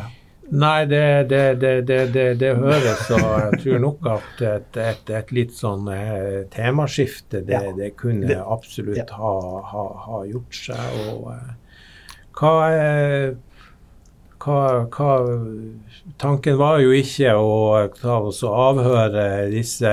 [0.49, 5.11] Nei, det, det, det, det, det, det høres, og jeg tror nok at et, et,
[5.19, 7.73] et litt sånn eh, temaskifte, det, Ja.
[7.77, 9.05] det kunne absolutt ja.
[9.19, 9.33] ha,
[9.73, 10.97] ha, ha gjort seg.
[11.13, 11.51] Og eh,
[12.39, 12.55] hva,
[14.41, 15.11] hva, hva
[16.17, 19.89] Tanken var jo ikke å ta oss og avhøre disse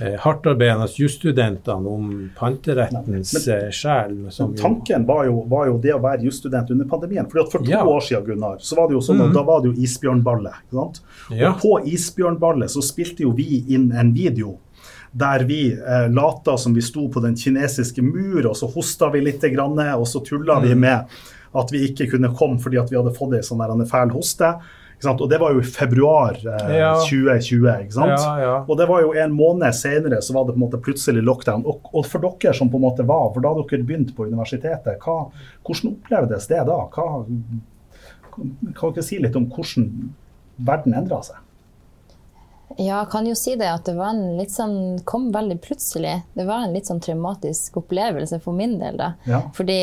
[0.00, 4.16] eh, hardtarbeidende jusstudentene om panterettens Men- eh, sjel.
[4.58, 7.26] tanken var jo, var jo det å være jusstudent under pandemien.
[7.30, 7.84] Fordi at For to Ja.
[7.84, 9.34] år siden Gunnar, så var det jo sånn at mm.
[9.34, 10.54] da var det jo isbjørnballet.
[10.66, 11.00] ikke sant?
[11.30, 11.50] Ja.
[11.52, 14.58] Og på isbjørnballet så spilte jo vi inn en video
[15.14, 19.20] der vi eh, lata som vi sto på den kinesiske mur, og så hosta vi
[19.20, 20.78] litt, grann, og så tulla vi Mhm.
[20.80, 21.04] med
[21.54, 24.58] at vi ikke kunne komme fordi at vi hadde fått ei sånn fæl hoste.
[25.04, 26.94] Og det var jo i februar eh, Ja.
[27.04, 27.66] 2020.
[27.84, 28.16] ikke sant?
[28.16, 28.54] Ja, ja.
[28.64, 31.66] Og det var jo en måned senere så var det på en måte plutselig lockdown.
[31.68, 34.96] Og, og for dere som på en måte var, for da dere begynte på universitetet,
[35.04, 35.28] hva,
[35.66, 36.78] hvordan opplevdes det da?
[36.96, 37.08] Hva,
[38.76, 39.90] kan dere si litt om hvordan
[40.66, 41.42] verden endra seg?
[42.74, 46.16] Ja, jeg kan jo si det at det var en litt sånn, kom veldig plutselig.
[46.34, 48.98] Det var en litt sånn traumatisk opplevelse for min del.
[48.98, 49.12] da.
[49.30, 49.40] Ja.
[49.54, 49.76] Fordi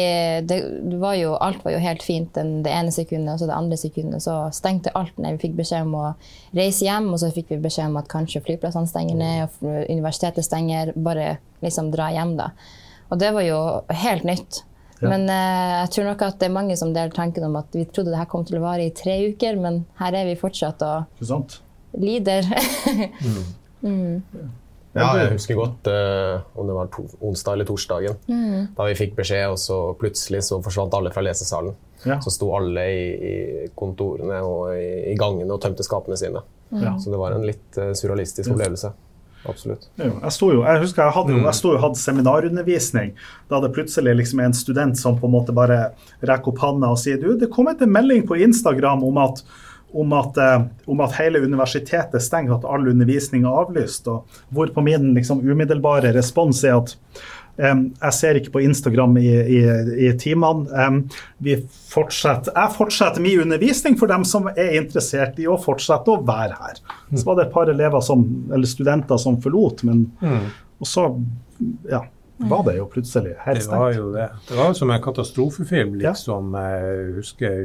[0.43, 3.47] det, det var jo, alt var jo helt fint den, det ene sekundet, og så
[3.49, 5.37] det andre sekundet så stengte alt ned.
[5.37, 6.11] Vi fikk beskjed om å
[6.51, 10.45] reise hjem, og så fikk vi beskjed om at kanskje flyplassene stenger ned, og universitetet
[10.45, 10.91] stenger.
[10.99, 12.51] Bare liksom dra hjem, da.
[13.09, 13.59] Og det var jo
[14.03, 14.65] helt nytt.
[14.99, 15.07] Ja.
[15.07, 17.87] Men eh, jeg tror nok at det er mange som deler tanken om at vi
[17.87, 20.83] trodde det her kom til å vare i tre uker, men her er vi fortsatt
[20.83, 21.23] og
[21.93, 23.45] Ikke mm.
[23.83, 24.51] lider.
[24.93, 28.19] Ja, jeg husker godt uh, om det var to, onsdag eller torsdagen.
[28.77, 31.73] Da vi fikk beskjed, og så plutselig så forsvant alle fra lesesalen.
[32.03, 32.19] Ja.
[32.21, 33.33] Så sto alle i, i
[33.79, 36.43] kontorene og i, i gangene og tømte skapene sine.
[36.73, 36.93] Ja.
[37.01, 38.93] Så det var en litt uh, surrealistisk opplevelse.
[39.49, 39.89] Absolutt.
[39.99, 43.11] Jo, Jeg, sto jo, jeg husker jeg hadde jo jeg sto jo hadde seminarundervisning.
[43.51, 45.79] Da det plutselig liksom er en student som på en måte bare
[46.23, 49.43] rekker opp handa og sier du, det kom en melding på Instagram om at,
[49.93, 54.07] om at, eh, om at hele universitetet stenger, at all undervisning er avlyst.
[54.07, 56.95] og Hvorpå min liksom umiddelbare respons er at
[57.57, 59.59] um, jeg ser ikke på Instagram i, i,
[60.07, 60.65] i timene.
[60.73, 60.97] Um,
[61.45, 61.59] vi
[61.91, 66.57] fortsetter, jeg fortsetter min undervisning for dem som er interessert i å fortsette å være
[66.57, 66.81] her.
[67.13, 70.07] Så var det et par elever som, eller studenter som forlot, men
[70.81, 71.05] og så
[71.87, 72.01] ja,
[72.49, 74.01] var det jo plutselig helt Det var stengt.
[74.01, 74.25] jo det.
[74.49, 76.09] Det var jo som en katastrofefilm, Ja.
[76.11, 76.49] liksom.
[76.57, 77.59] Jeg husker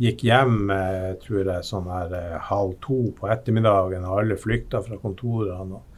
[0.00, 4.80] gikk hjem eh, tror jeg, sånn her eh, halv to på ettermiddagen, og alle flykta
[4.84, 5.78] fra kontorene.
[5.80, 5.90] og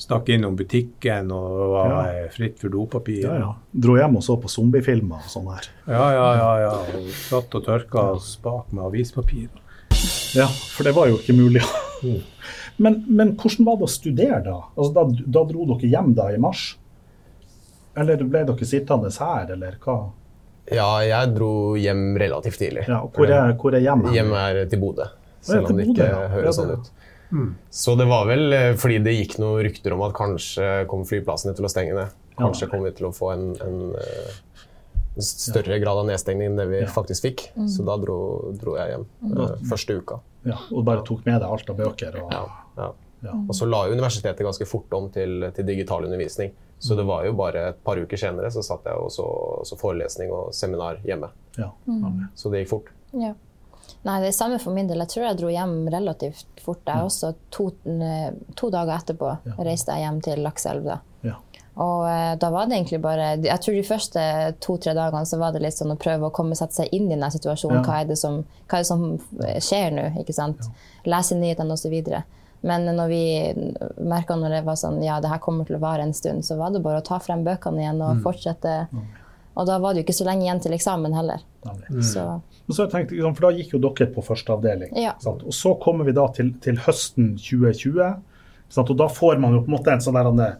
[0.00, 2.02] Stakk innom butikken, og var Ja.
[2.24, 3.24] eh, fritt for dopapir.
[3.26, 3.50] Ja, ja.
[3.72, 5.66] Dro hjem og så på zombiefilmer og sånn her.
[5.86, 6.70] ja, ja, ja, ja.
[7.00, 9.48] Og satt og tørka oss bak med avispapir.
[10.34, 11.62] Ja, for det var jo ikke mulig.
[12.02, 12.22] Mm.
[12.80, 14.54] Men, men hvordan var det å studere da?
[14.74, 15.02] Altså, da?
[15.26, 16.78] Da dro dere hjem da i mars?
[17.94, 19.96] Eller ble dere sittende her, eller hva?
[20.74, 21.50] Ja, jeg dro
[21.80, 22.86] hjem relativt tidlig.
[22.88, 24.04] Ja, og hvor er, hvor er hjem?
[24.10, 24.32] hen?
[24.38, 25.06] Er til Bodø,
[25.44, 26.20] selv om det Bodø, ikke ja.
[26.24, 26.90] Ja, høres sånn ut.
[26.90, 27.50] ut.
[27.70, 31.54] Så det var vel eh, fordi det gikk noen rykter om at kanskje kom flyplassene
[31.58, 32.16] til å stenge ned.
[32.40, 34.40] Kanskje kom vi til å få en, en eh,
[35.20, 37.44] større grad av nedstengning enn det vi faktisk fikk.
[37.70, 38.18] Så da dro,
[38.58, 40.18] dro jeg hjem eh, første uka.
[40.48, 42.18] Ja, og bare tok med deg alt av bøker?
[42.22, 42.44] Og, Ja,
[42.80, 42.90] ja.
[43.20, 43.34] Ja.
[43.36, 46.54] Og så la universitetet ganske fort om til, til digital undervisning.
[46.80, 49.26] Så det var jo bare et par uker senere så satt jeg og så,
[49.68, 51.28] så forelesning og seminar hjemme.
[51.58, 52.28] ja, Mm.
[52.34, 52.88] Så det gikk fort.
[53.12, 53.34] Ja.
[54.06, 54.98] Nei, det er samme for min del.
[55.02, 56.80] Jeg tror jeg dro hjem relativt fort.
[56.86, 59.52] Jeg også to, eh, to dager etterpå Ja.
[59.58, 60.84] reiste jeg hjem til Lakselv.
[60.84, 60.98] da.
[61.22, 61.34] Ja.
[61.76, 65.52] Og eh, da var det egentlig bare Jeg tror de første to-tre dagene så var
[65.52, 67.82] det litt sånn å prøve å komme sette seg inn i denne situasjonen.
[67.82, 67.82] Ja.
[67.82, 70.06] Hva, er det som, hva er det som eh, skjer nå?
[70.24, 70.70] ikke sant?
[71.04, 72.22] Lese nyhetene osv.
[72.62, 73.22] Men når vi
[74.04, 76.58] merka når det var sånn ja, det her kommer til å vare en stund, så
[76.60, 78.08] var det bare å ta frem bøkene igjen Mm.
[78.10, 78.74] og fortsette.
[79.56, 81.40] Og da var det jo ikke så lenge igjen til eksamen heller.
[81.64, 82.02] Mm.
[82.02, 82.40] Så
[82.70, 84.92] så har jeg tenkt, for Da gikk jo dere på første avdeling.
[84.94, 85.14] Ja.
[85.18, 85.42] sant?
[85.42, 88.20] Og så kommer vi da til, til høsten 2020.
[88.68, 88.90] sant?
[88.90, 90.56] Og da får man jo på en måte en sånn der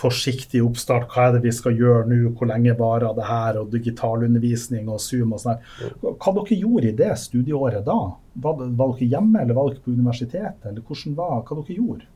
[0.00, 1.08] forsiktig oppstart.
[1.12, 2.32] Hva er det vi skal gjøre nå?
[2.36, 3.60] Hvor lenge varer det her?
[3.60, 5.60] Og digitalundervisning og Zoom og sånn.
[6.02, 8.00] Hva dere gjorde i det studieåret da?
[8.42, 10.64] Var, var dere hjemme, eller var dere på universitetet?
[10.68, 12.08] Eller hvordan var hva dere gjorde?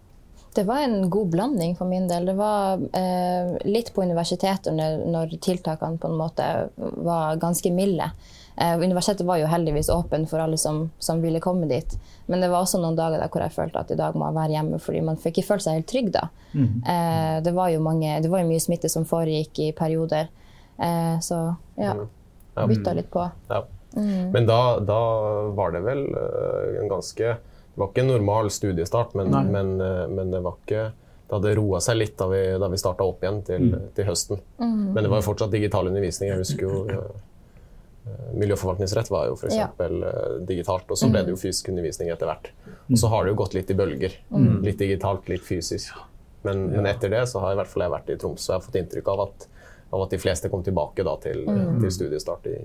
[0.57, 2.31] Det var en god blanding for min del.
[2.31, 6.47] Det var eh, litt på universitetet når, når tiltakene på en måte
[6.77, 8.09] var ganske milde.
[8.57, 11.99] Eh, universitetet var jo heldigvis åpen for alle som, som, ville komme dit.
[12.27, 14.39] Men det var også noen dager der hvor jeg følte at i dag må jeg
[14.39, 16.27] være hjemme, fordi man fikk ikke følt seg helt trygg da.
[16.55, 16.69] Mm.
[16.81, 20.31] Eh, det, var mange, det var jo mye smitte som foregikk i perioder.
[20.81, 21.41] Eh, så
[21.77, 22.07] ja, mm.
[22.63, 23.27] bytta litt på.
[23.53, 23.61] Ja.
[23.97, 24.33] Mm.
[24.33, 25.01] Men da, da,
[25.57, 30.03] var det vel uh, en ganske Det var ikke en normal studiestart, men, men, uh,
[30.13, 30.83] men det var ikke
[31.27, 33.87] det hadde roa seg litt da vi, da vi starta opp igjen til, mm.
[33.97, 34.43] til høsten.
[34.61, 34.93] Mm.
[34.95, 36.31] Men det var jo fortsatt digital undervisning.
[36.31, 37.01] Jeg husker jo
[38.37, 39.57] Miljøforvaltningsrett var jo f.eks.
[39.57, 39.71] Ja.
[39.79, 41.43] Uh, digitalt, og så ble det jo mm.
[41.43, 42.53] fysisk undervisning etter hvert.
[42.87, 44.15] Og så har det jo gått litt i bølger.
[44.31, 44.61] Mm.
[44.67, 45.97] Litt digitalt, litt fysisk.
[46.47, 48.79] Men, men, etter det så har i hvert fall jeg vært i Tromsø og fått
[48.79, 49.47] inntrykk av at
[49.91, 51.79] av at de fleste kom tilbake da, til, mm.
[51.83, 52.57] til, studiestart i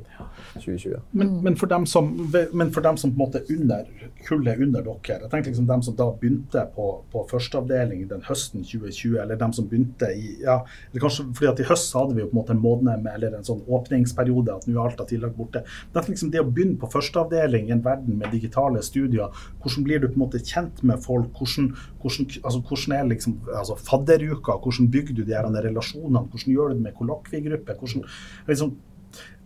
[0.55, 0.97] 2020.
[1.17, 2.09] Men, men, for dem som,
[2.57, 3.85] men for dem som på en måte under
[4.25, 8.65] kullet under dere, jeg tenker liksom dem som da begynte på, på førsteavdeling den høsten
[8.65, 12.23] 2020, eller dem som begynte i ja, eller kanskje fordi at I høst hadde vi
[12.23, 15.05] jo på en måte en måned med, eller en sånn åpningsperiode, at nå er alt
[15.05, 15.63] av tillag borte.
[15.93, 19.29] Men liksom det å begynne på førsteavdeling i en verden med digitale studier,
[19.61, 21.29] hvordan blir du på en måte kjent med folk?
[21.37, 24.57] Hvordan, hvordan, altså, hvordan er liksom, altså, fadderuka?
[24.63, 26.25] Hvordan bygger du de her relasjonene?
[26.31, 27.10] Hvordan gjør du det med kollegaer?
[27.11, 27.77] Kollokviegruppe?
[27.77, 28.07] Hvordan,
[28.47, 28.73] liksom,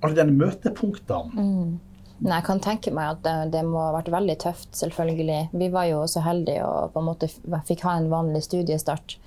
[0.06, 1.36] alle de møtepunktene.
[1.36, 1.76] Mm.
[2.24, 5.40] Nei, jeg kan tenke meg at det, det, må ha vært veldig tøft, selvfølgelig.
[5.52, 7.28] Vi var jo så heldige og på en måte
[7.68, 9.18] fikk ha en vanlig studiestart.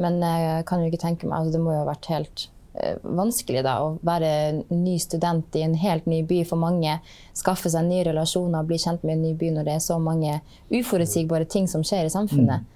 [0.00, 2.44] Men jeg kan jo ikke tenke meg altså Det må jo ha vært helt
[2.78, 4.30] uh, vanskelig da, å være
[4.70, 6.96] ny student i en helt ny by for mange.
[7.36, 10.38] Skaffe seg nye relasjoner, bli kjent med en ny by når det er så mange
[10.72, 12.64] uforutsigbare ting som skjer i samfunnet.
[12.64, 12.74] Mm.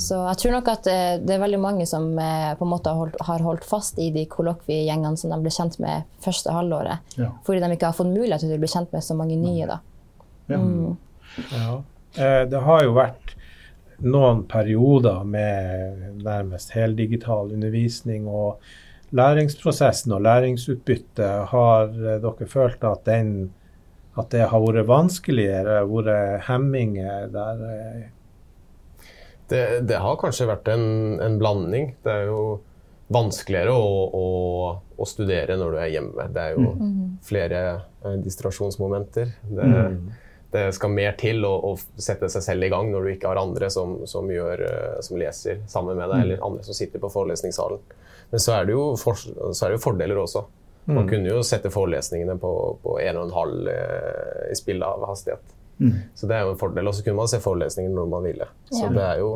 [0.00, 2.90] Så jeg tror nok at eh, det er veldig mange som eh, på en måte
[2.90, 7.16] har holdt, har holdt fast i de kollokviegjengene som de ble kjent med første halvåret.
[7.20, 7.30] Ja.
[7.46, 9.68] Fordi de ikke har fått mulighet til å bli kjent med så mange nye.
[9.70, 9.80] da.
[10.50, 10.60] Ja.
[10.60, 10.96] Mm.
[11.52, 11.76] ja.
[12.16, 13.36] Eh, det har jo vært
[14.04, 18.26] noen perioder med nærmest heldigital undervisning.
[18.26, 18.64] og
[19.14, 23.52] Læringsprosessen og læringsutbyttet, har dere følt at, den,
[24.18, 27.62] at det har vært vanskeligere, vært hemminger der?
[29.48, 30.86] Det, det, har kanskje vært en,
[31.20, 31.90] en, blanding.
[32.04, 32.40] Det er jo
[33.12, 34.26] vanskeligere å, å,
[34.96, 36.28] å, studere når du er hjemme.
[36.32, 36.84] Det er jo mm.
[36.84, 37.10] mm.
[37.26, 39.34] flere eh, distrasjonsmomenter.
[39.44, 39.98] Det, mm.
[40.54, 43.42] det, skal mer til å, å, sette seg selv i gang når du ikke har
[43.42, 46.24] andre som, som, gjør, eh, som leser sammen med deg, mm.
[46.24, 47.84] eller andre som sitter på forelesningssalen.
[48.32, 50.46] Men så er det jo, for, så er det jo fordeler også.
[50.88, 51.10] Man mm.
[51.12, 55.54] kunne jo sette forelesningene på, på 1,5 eh, i spill av hastighet.
[55.78, 55.94] Mm.
[56.14, 56.90] Så det er jo en fordel.
[56.90, 58.50] Og så kunne man se forelesninger når man ville.
[58.70, 58.92] Så ja.
[58.94, 59.32] det er jo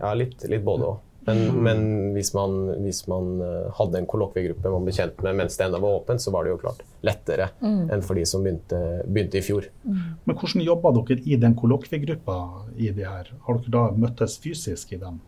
[0.00, 1.06] ja, litt, litt både òg.
[1.26, 1.56] Men, mm.
[1.62, 5.66] men, hvis man, hvis man eh, hadde en kollokviegruppe man ble kjent med mens det
[5.66, 7.90] ennå var åpent, så var det jo klart lettere mm.
[7.92, 9.68] enn for de som begynte, begynte i fjor.
[9.84, 9.98] Mm.
[10.24, 12.38] Men hvordan jobba dere i den kollokviegruppa
[12.80, 13.28] i de her?
[13.46, 15.20] Har dere da møttes fysisk i dem?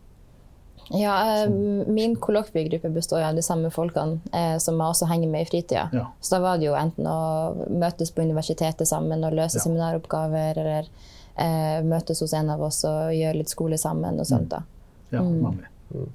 [0.89, 1.49] Ja, eh,
[1.87, 5.87] min kollokviegruppe består av de samme folkene eh, som jeg også henger med i fritida.
[5.93, 6.05] Ja.
[6.19, 9.63] Så da var det jo enten å møtes på universitetet sammen og løse ja.
[9.63, 10.89] seminaroppgaver, eller
[11.35, 14.51] eh, møtes hos en av oss og gjøre litt skole sammen og sånt.
[14.51, 14.63] da.
[15.13, 15.61] Ja, mm.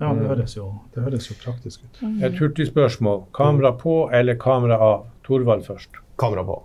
[0.01, 2.03] ja det, høres jo, det høres jo praktisk ut.
[2.03, 2.19] Mm.
[2.29, 3.25] Et hurtig spørsmål.
[3.37, 5.07] Kamera på eller kamera av?
[5.29, 6.01] Torvald først.
[6.19, 6.63] Kamera på.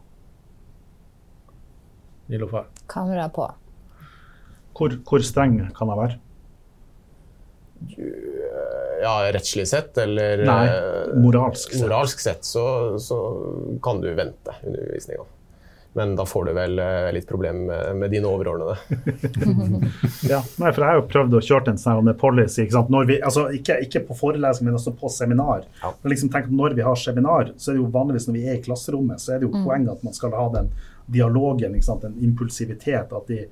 [2.32, 2.70] Nilofar.
[2.88, 3.50] Kamera på.
[4.74, 6.20] Hvor, hvor streng kan jeg være?
[9.04, 10.66] Ja, rettslig sett, eller Nei,
[11.20, 12.66] moralsk sett, moralsk sett så,
[13.00, 13.18] så,
[13.84, 15.26] kan du vente undervisninga.
[15.96, 18.78] Men da får du vel eh, litt problem med, med dine overordnede.
[20.32, 22.64] ja, nei, for jeg har jo prøvd å kjøre en sånn policy.
[22.66, 25.68] Ikke, vi, altså, ikke, ikke, på forelesning, men også på seminar.
[25.84, 25.94] Ja.
[26.02, 28.58] Men liksom, tenk Når vi har seminar, så er det jo vanligvis når vi er
[28.58, 29.68] i klasserommet, så er det jo mm.
[29.68, 30.74] poenget at man skal ha den
[31.14, 33.14] dialogen, den impulsivitet.
[33.14, 33.44] at de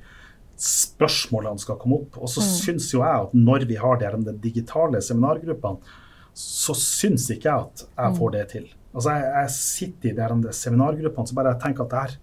[0.62, 2.20] spørsmålene skal komme opp.
[2.22, 2.51] Og så mm.
[2.62, 5.97] syns jo jeg at når vi har de, de digitale seminargruppene,
[6.38, 8.36] så syns ikke jeg at jeg får mm.
[8.38, 8.68] det til.
[8.91, 12.16] Altså Jeg, jeg sitter i de, de seminargruppene så bare jeg tenker at det her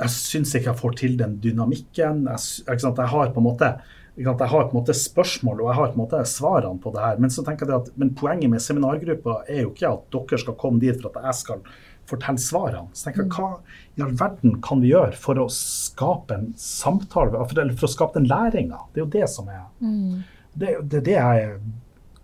[0.00, 2.24] Jeg syns ikke jeg får til den dynamikken.
[2.30, 3.74] Jeg, jeg har på en måte
[4.14, 7.02] jeg har på en måte spørsmål og jeg har på en måte svarene på det
[7.02, 7.16] her.
[7.18, 10.56] Men så tenker jeg at, men poenget med seminargruppa er jo ikke at dere skal
[10.60, 11.64] komme dit for at jeg skal
[12.10, 12.88] fortelle svarene.
[12.92, 13.36] Så tenker jeg, mm.
[13.36, 17.94] Hva i all verden kan vi gjøre for å skape en samtale, eller for å
[17.94, 18.82] skape den læringa?
[18.92, 20.10] Det er jo det som er mm.
[20.52, 21.54] det, det, det, jeg,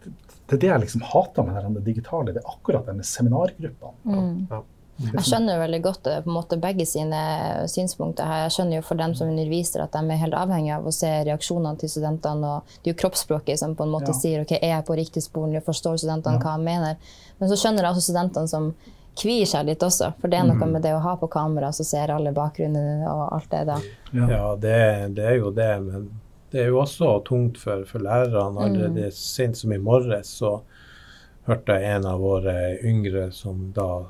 [0.02, 2.34] det er det jeg liksom hater med det digitale.
[2.34, 3.94] Det er akkurat denne seminargruppa.
[4.04, 4.36] Mm.
[4.50, 4.62] Ja.
[5.00, 7.20] Jeg skjønner veldig godt eh, på en måte begge sine
[7.72, 8.42] synspunkter her.
[8.44, 11.08] Jeg skjønner jo for dem som underviser at de er helt avhengig av å se
[11.24, 12.50] reaksjonene til studentene.
[12.56, 14.18] og Det er jo kroppsspråket som på en måte ja.
[14.18, 16.44] sier ok, er jeg på riktig spor, nå forstår studentene ja.
[16.44, 17.14] hva jeg mener.
[17.40, 18.72] Men så skjønner jeg også studentene som
[19.18, 20.12] kvier seg litt også.
[20.20, 20.74] For det er noe mm.
[20.76, 23.78] med det å ha på kamera, så ser alle bakgrunnen og alt det da.
[24.12, 24.76] Ja, ja det,
[25.16, 25.72] det, er jo det.
[25.86, 26.10] Men
[26.52, 28.66] det er jo også tungt for, for lærerne.
[28.66, 29.16] Allerede mm.
[29.16, 30.58] sent som i morges så
[31.48, 32.56] hørte jeg en av våre
[32.86, 34.04] yngre som da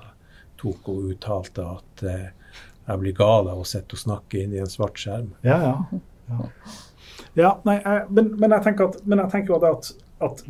[0.60, 2.28] tok og uttalte at eh,
[2.90, 5.30] jeg blir gal av å sitte og snakke inn i en svart skjerm.
[5.46, 6.00] Ja, ja.
[6.30, 6.48] ja.
[7.38, 10.42] ja nei, jeg, men, men, jeg tenker at, men jeg tenker at, at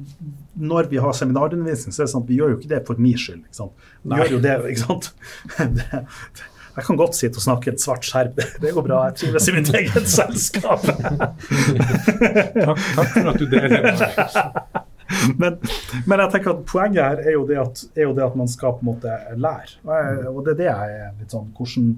[0.58, 3.02] når vi har seminarundervisning, så er det sånn at vi gjør jo ikke det for
[3.02, 3.42] min skyld.
[3.44, 3.90] ikke sant?
[4.02, 4.22] Vi Nei.
[4.22, 5.12] gjør jo det, ikke sant?
[5.76, 6.02] Det,
[6.76, 8.36] jeg kan godt sitte og snakke et svart skjerm.
[8.38, 9.00] Det, går bra.
[9.10, 10.84] Jeg trives i mitt eget selskap.
[12.60, 14.04] Takk, takk for at du deler.
[15.36, 15.56] Men,
[16.06, 18.50] men jeg tenker at poenget her er jo det at, er jo det at man
[18.50, 19.80] skal på en måte lære.
[19.82, 21.88] Og, jeg, og det er det jeg er litt sånn hvordan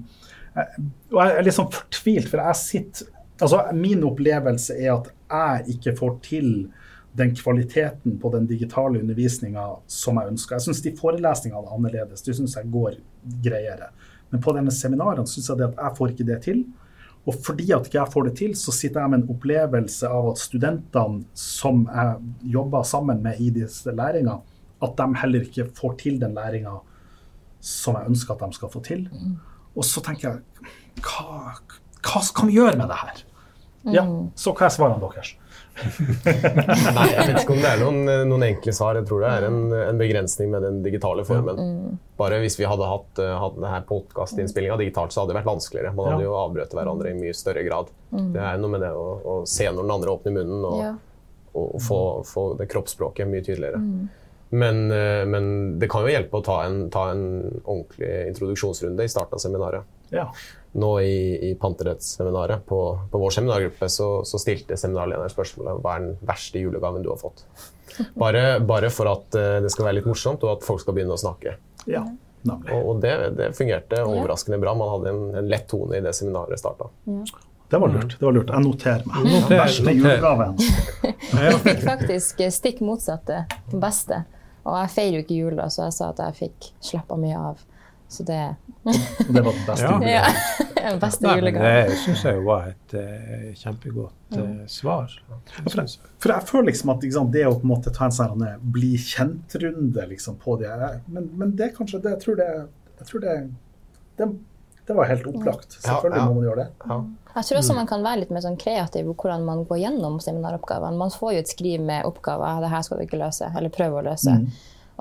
[0.53, 3.11] jeg, Og jeg er litt sånn fortvilt, for jeg sitter
[3.41, 6.49] Altså, min opplevelse er at jeg ikke får til
[7.13, 10.57] den kvaliteten på den digitale undervisninga som jeg ønsker.
[10.57, 12.23] Jeg syns de forelesningene er annerledes.
[12.25, 12.97] Det syns jeg går
[13.45, 13.91] greiere.
[14.31, 16.63] Men på denne seminarene syns jeg det at jeg får ikke det til.
[17.29, 20.31] Og fordi at ikke jeg får det til, så sitter jeg med en opplevelse av
[20.31, 24.41] at studentene som jeg jobber sammen med i disse læringene,
[24.83, 26.79] at de heller ikke får til den læringa
[27.63, 29.05] som jeg ønsker at de skal få til.
[29.77, 30.65] Og så tenker jeg,
[30.99, 31.53] hva,
[32.03, 33.23] hva kan vi gjøre med det her?
[33.93, 34.03] Ja,
[34.35, 35.35] så hva er svarene deres?
[35.73, 37.99] Nei, jeg vet ikke om det er noen,
[38.29, 38.97] noen enkle svar.
[38.99, 41.97] Jeg tror det er en, en begrensning med den digitale formen.
[42.19, 45.93] Bare hvis vi hadde hatt, eh, hatt denne podkastinnspillinga digitalt, så hadde det vært vanskeligere.
[45.97, 47.89] Man hadde jo avbrøt hverandre i mye større grad.
[48.13, 50.93] Det er noe med det å, å se når den andre åpner munnen, og, Ja.
[51.53, 53.81] og få, få det kroppsspråket mye tydeligere.
[54.53, 57.23] Men, eh, men det kan jo hjelpe å ta en, ta en
[57.65, 59.89] ordentlig introduksjonsrunde i starten av seminaret.
[60.13, 60.27] Ja.
[60.73, 62.79] Nå i, i panterettsseminaret på,
[63.11, 67.19] på vår seminargruppe så, så stilte seminarlederen spørsmålet hva er den verste julegaven du har
[67.21, 67.45] fått.
[68.17, 71.13] Bare, bare for at eh, det skal være litt morsomt, og at folk skal begynne
[71.13, 71.57] å snakke.
[71.85, 72.01] ja.
[72.43, 74.73] Og, og det, det fungerte overraskende bra.
[74.75, 76.89] Man hadde en, en lett tone i det seminaret starta.
[77.71, 78.17] Det var lurt.
[78.19, 78.49] det var lurt.
[78.51, 79.29] Jeg noterer meg.
[79.31, 80.57] Noter, Verste julegaven.
[81.45, 84.23] Jeg fikk faktisk stikk motsatte, den beste.
[84.63, 87.63] Og jeg feirer jo ikke jula, så jeg sa at jeg fikk slappa mye av.
[88.13, 88.39] Så det
[88.83, 89.93] det var den beste Ja.
[89.93, 90.09] julegaven.
[90.09, 90.25] ja,
[90.91, 91.89] den beste Nei, julegaven.
[91.89, 95.17] det syns jeg jo var et uh, kjempegodt uh, svar.
[95.55, 98.15] For jeg, for jeg føler liksom at liksom, det å på en måte ta en
[98.15, 98.45] sånn
[98.75, 100.71] bli kjent-runde liksom, på det
[101.07, 102.49] men, men det er kanskje det Jeg tror det,
[102.99, 103.35] jeg tror det,
[104.19, 104.29] det,
[104.87, 105.77] det var helt opplagt.
[105.79, 106.29] Selvfølgelig Ja, ja.
[106.29, 106.69] må man gjøre det.
[106.89, 106.97] Ja.
[107.33, 110.99] Jeg tror også man kan være litt mer sånn kreativ hvordan man går gjennom seminaroppgavene.
[110.99, 112.61] Man får jo et skriv med oppgaver.
[112.61, 114.35] det her skal du ikke løse, eller prøve å løse.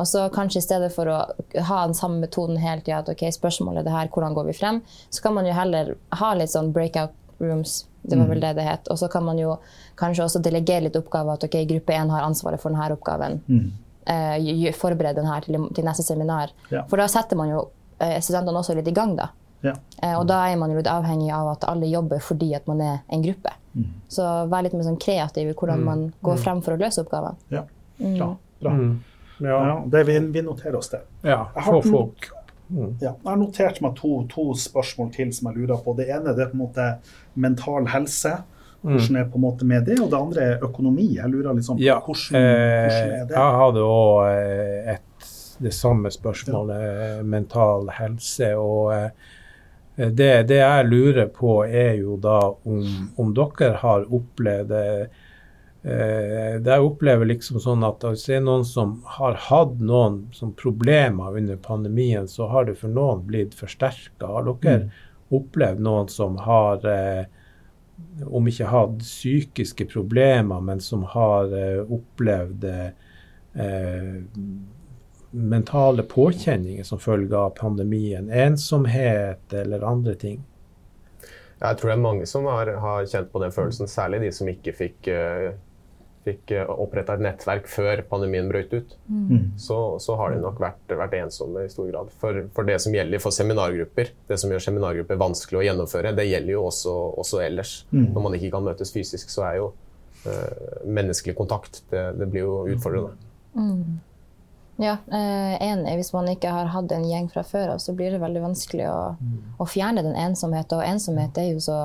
[0.00, 1.18] Og så kanskje i stedet for å
[1.68, 4.52] ha den samme metoden hele tida, at ok, spørsmålet er det her, hvordan går vi
[4.56, 4.80] frem,
[5.10, 8.64] så kan man jo heller ha litt sånn breakout rooms, det var vel det det
[8.64, 8.88] het.
[8.88, 9.58] Og så kan man jo
[9.96, 13.40] kanskje også delegere litt oppgaver, at ok, gruppe én har ansvaret for denne oppgaven.
[14.06, 16.50] Eh, gj- gj- forberede den her til, til neste seminar.
[16.70, 16.82] Ja.
[16.90, 17.68] For da setter man jo
[18.00, 19.28] eh, studentene også litt i gang, da.
[19.62, 19.74] Ja.
[20.02, 22.80] Eh, Og da er man jo litt avhengig av at alle jobber fordi at man
[22.80, 23.52] er en gruppe.
[24.08, 27.36] Så vær litt mer sånn kreativ i hvordan man går frem for å løse oppgaven.
[27.50, 27.62] Ja.
[28.18, 28.36] Bra.
[28.60, 28.72] bra.
[29.42, 31.00] Ja, Ja, det, vi, vi noterer oss det.
[31.24, 32.30] ja den- folk
[32.72, 35.92] Ja, jeg har notert meg to, to spørsmål til som jeg lurer på.
[35.96, 36.86] Det ene det er på en måte
[37.34, 38.32] mental helse.
[38.82, 39.98] Hvordan er på en måte med det?
[40.00, 41.14] Og det andre er økonomi.
[41.18, 43.36] Jeg lurer liksom Ja, hvordan, eh, hvordan er det?
[43.36, 45.28] jeg hadde òg et
[45.62, 46.80] det samme spørsmålet,
[47.18, 47.22] ja.
[47.22, 48.54] mental helse.
[48.56, 49.10] Og eh,
[50.10, 54.72] det, det jeg lurer på, er jo da om, om dere har opplevd
[55.82, 60.24] eh, det Jeg opplever liksom sånn at hvis det er noen som har hatt noen
[60.36, 64.26] som problemer under pandemien, så har det for noen blitt forsterka.
[64.26, 64.90] Har dere
[65.32, 67.24] opplevd noen som har eh,
[68.26, 74.22] om ikke hatt psykiske problemer, men som har eh, opplevd eh,
[75.32, 78.30] mentale påkjenninger som følge av pandemien.
[78.30, 80.42] Ensomhet eller andre ting.
[81.62, 84.48] Jeg tror det er mange som har, har kjent på den følelsen, særlig de som
[84.50, 85.52] ikke fikk, uh,
[86.22, 88.94] fikk oppretta et nettverk før pandemien brøt ut.
[89.58, 92.12] Så, så har de nok vært, vært ensomme i stor grad.
[92.22, 96.28] For, for det som gjelder for seminargrupper, det som gjør seminargrupper vanskelig å gjennomføre, det
[96.28, 96.94] gjelder jo også,
[97.24, 97.74] også ellers.
[98.14, 99.68] Når man ikke kan møtes fysisk, så er jo
[100.30, 103.14] eh, menneskelig kontakt det, det blir jo utfordrende.
[104.82, 105.96] Ja, eh, enig.
[105.96, 108.88] Hvis man ikke har hatt en gjeng fra før av, så blir det veldig vanskelig
[108.90, 109.00] å,
[109.60, 110.80] å fjerne den ensomheten.
[110.80, 111.80] Og ensomhet er jo så,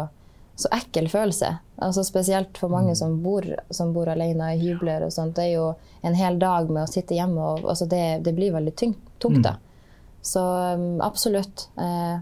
[0.57, 1.51] så ekkel følelse.
[1.85, 5.05] Altså Spesielt for mange som bor, som bor alene i hybler.
[5.05, 5.35] og sånt.
[5.37, 5.67] Det er jo
[6.01, 7.37] en hel dag med å sitte hjemme.
[7.37, 9.57] Og, altså det, det blir veldig tungt, tungt da.
[10.25, 10.41] Så
[10.73, 11.67] um, absolutt.
[11.77, 12.17] Eh,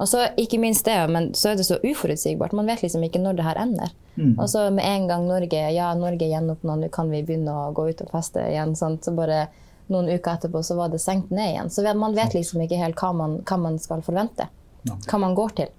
[0.00, 2.54] og så ikke minst det, men så er det så uforutsigbart.
[2.56, 3.90] Man vet liksom ikke når det her ender.
[4.38, 7.88] Og så med en gang Norge ja, Norge gjenåpna, nå kan vi begynne å gå
[7.90, 8.76] ut og feste igjen.
[8.78, 9.04] Sant?
[9.04, 9.48] Så bare
[9.90, 11.70] noen uker etterpå så var det senkt ned igjen.
[11.74, 14.48] Så man vet liksom ikke helt hva man, hva man skal forvente.
[14.86, 15.72] Hva man går til.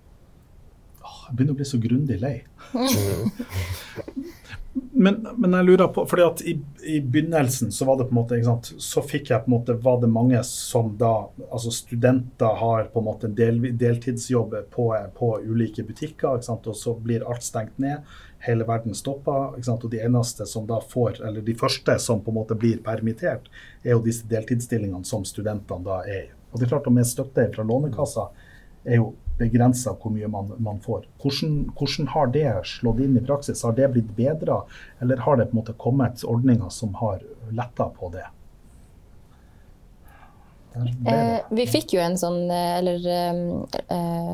[1.31, 2.35] Jeg begynner å bli så grundig lei.
[4.91, 6.53] Men, men jeg lurer på, fordi at i,
[6.87, 9.55] i begynnelsen så var det på en måte, ikke sant, så fikk jeg på en
[9.55, 14.55] måte, var det mange som da, altså studenter har på en måte en del, deltidsjobb
[14.71, 14.85] på,
[15.17, 18.05] på ulike butikker, ikke sant, og så blir alt stengt ned.
[18.45, 19.57] Hele verden stopper.
[19.57, 22.59] ikke sant, Og de eneste som da får, eller de første som på en måte
[22.59, 23.51] blir permittert,
[23.83, 26.29] er jo disse deltidsstillingene som studentene da er i.
[26.51, 28.29] Og det er klart og med støtte fra Lånekassa
[28.85, 29.11] er jo
[29.41, 31.07] begrensa hvor mye man, man får.
[31.21, 33.63] Hvordan, hvordan, har det slått inn i praksis?
[33.65, 34.61] Har det blitt bedra,
[35.01, 37.19] eller har det på en måte kommet ordninger som har
[37.49, 38.27] letta på det?
[40.73, 40.87] det.
[41.11, 43.43] Eh, vi fikk jo en sånn, eh, eller eh,
[43.97, 44.33] eh,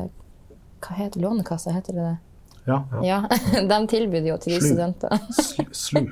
[0.78, 2.16] Hva heter Lånekassa, heter det det?
[2.68, 2.84] Ja.
[3.02, 3.28] ja.
[3.68, 5.18] De tilbød jo til de studentene.
[5.32, 5.72] studenter.
[5.72, 6.10] SLU.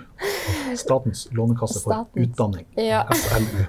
[0.76, 2.30] Statens lånekasse for Statens.
[2.30, 2.66] utdanning.
[2.80, 3.02] Ja.
[3.12, 3.66] SLU.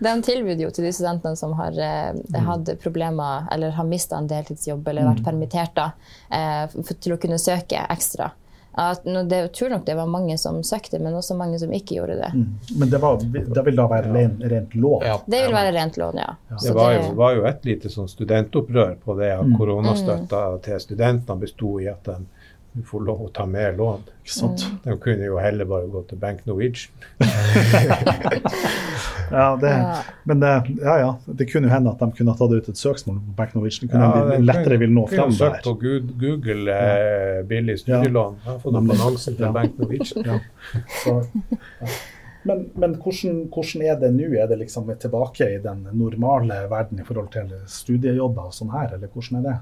[0.00, 4.28] De tilbyr jo til de studentene som har eh, hatt problemer eller har mista en
[4.30, 5.90] deltidsjobb eller vært permittert, da,
[6.30, 8.32] eh, for, til å kunne søke ekstra.
[8.76, 11.70] At, no, det, jeg tror nok det var mange som søkte, men også mange som
[11.72, 12.28] ikke gjorde det.
[12.76, 15.06] Men det, var, det vil da være ren, rent lån?
[15.06, 15.14] Ja.
[15.24, 16.34] Det vil være rent lån, ja.
[16.50, 16.58] ja.
[16.60, 20.82] Det var jo, det- var jo et lite sånn studentopprør på det at koronastøtta til
[20.84, 22.18] studentene besto i at de
[22.84, 24.02] får lov å ta mer lån.
[24.24, 24.64] Ikke sant?
[24.84, 26.92] De kunne jo heller bare gå til Bank Norwegian.
[29.30, 29.96] Ja, det, Ja.
[30.24, 30.50] men det,
[30.82, 33.32] ja, ja, det kunne jo hende at de kunne ha tatt ut et søksmål på
[33.36, 33.88] Bank Norwegian.
[33.88, 35.62] Det kunne Ja, de lettere vil nå kunne fram søkt der.
[35.64, 35.72] på
[36.20, 38.36] Google eh, billig studielån.
[38.46, 38.58] Ja.
[38.62, 38.94] fått Nemlig.
[39.00, 39.52] annonse til Ja.
[39.52, 40.24] Bank Norwegian.
[40.26, 40.38] Ja.
[41.02, 41.16] Så,
[41.80, 41.86] ja.
[42.46, 44.28] Men, men hvordan, hvordan er det nå?
[44.38, 48.94] Er det liksom tilbake i den normale verden i forhold til studiejobber og sånn her,
[48.94, 49.56] eller hvordan er det?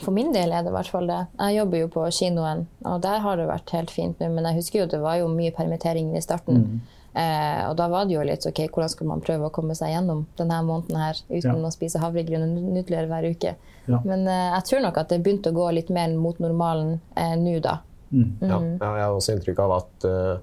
[0.00, 1.20] For min del er det i hvert fall det.
[1.38, 4.30] Jeg jobber jo på kinoen, og der har det vært helt fint nå.
[4.32, 6.80] Men jeg husker jo det var jo mye permitteringer i starten.
[7.14, 9.90] Eh, og da var det jo litt OK, hvordan skal man prøve å komme seg
[9.92, 11.68] gjennom denne måneden her uten Ja.
[11.68, 13.52] å spise havregryn og nudler hver uke.
[13.86, 13.98] Ja.
[14.04, 17.36] Men eh, jeg tror nok at det begynte å gå litt mer mot normalen eh,
[17.36, 17.80] nå, da.
[18.12, 18.32] Mm.
[18.40, 20.40] ja, jeg har også inntrykk av at eh,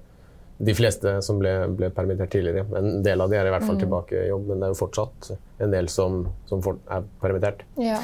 [0.60, 3.78] de fleste som ble, ble permittert tidligere, en del av de er i hvert fall
[3.80, 5.30] tilbake i jobb, men det er jo fortsatt
[5.64, 6.18] en del som,
[6.50, 7.64] som for, er permittert.
[7.80, 7.96] Ja.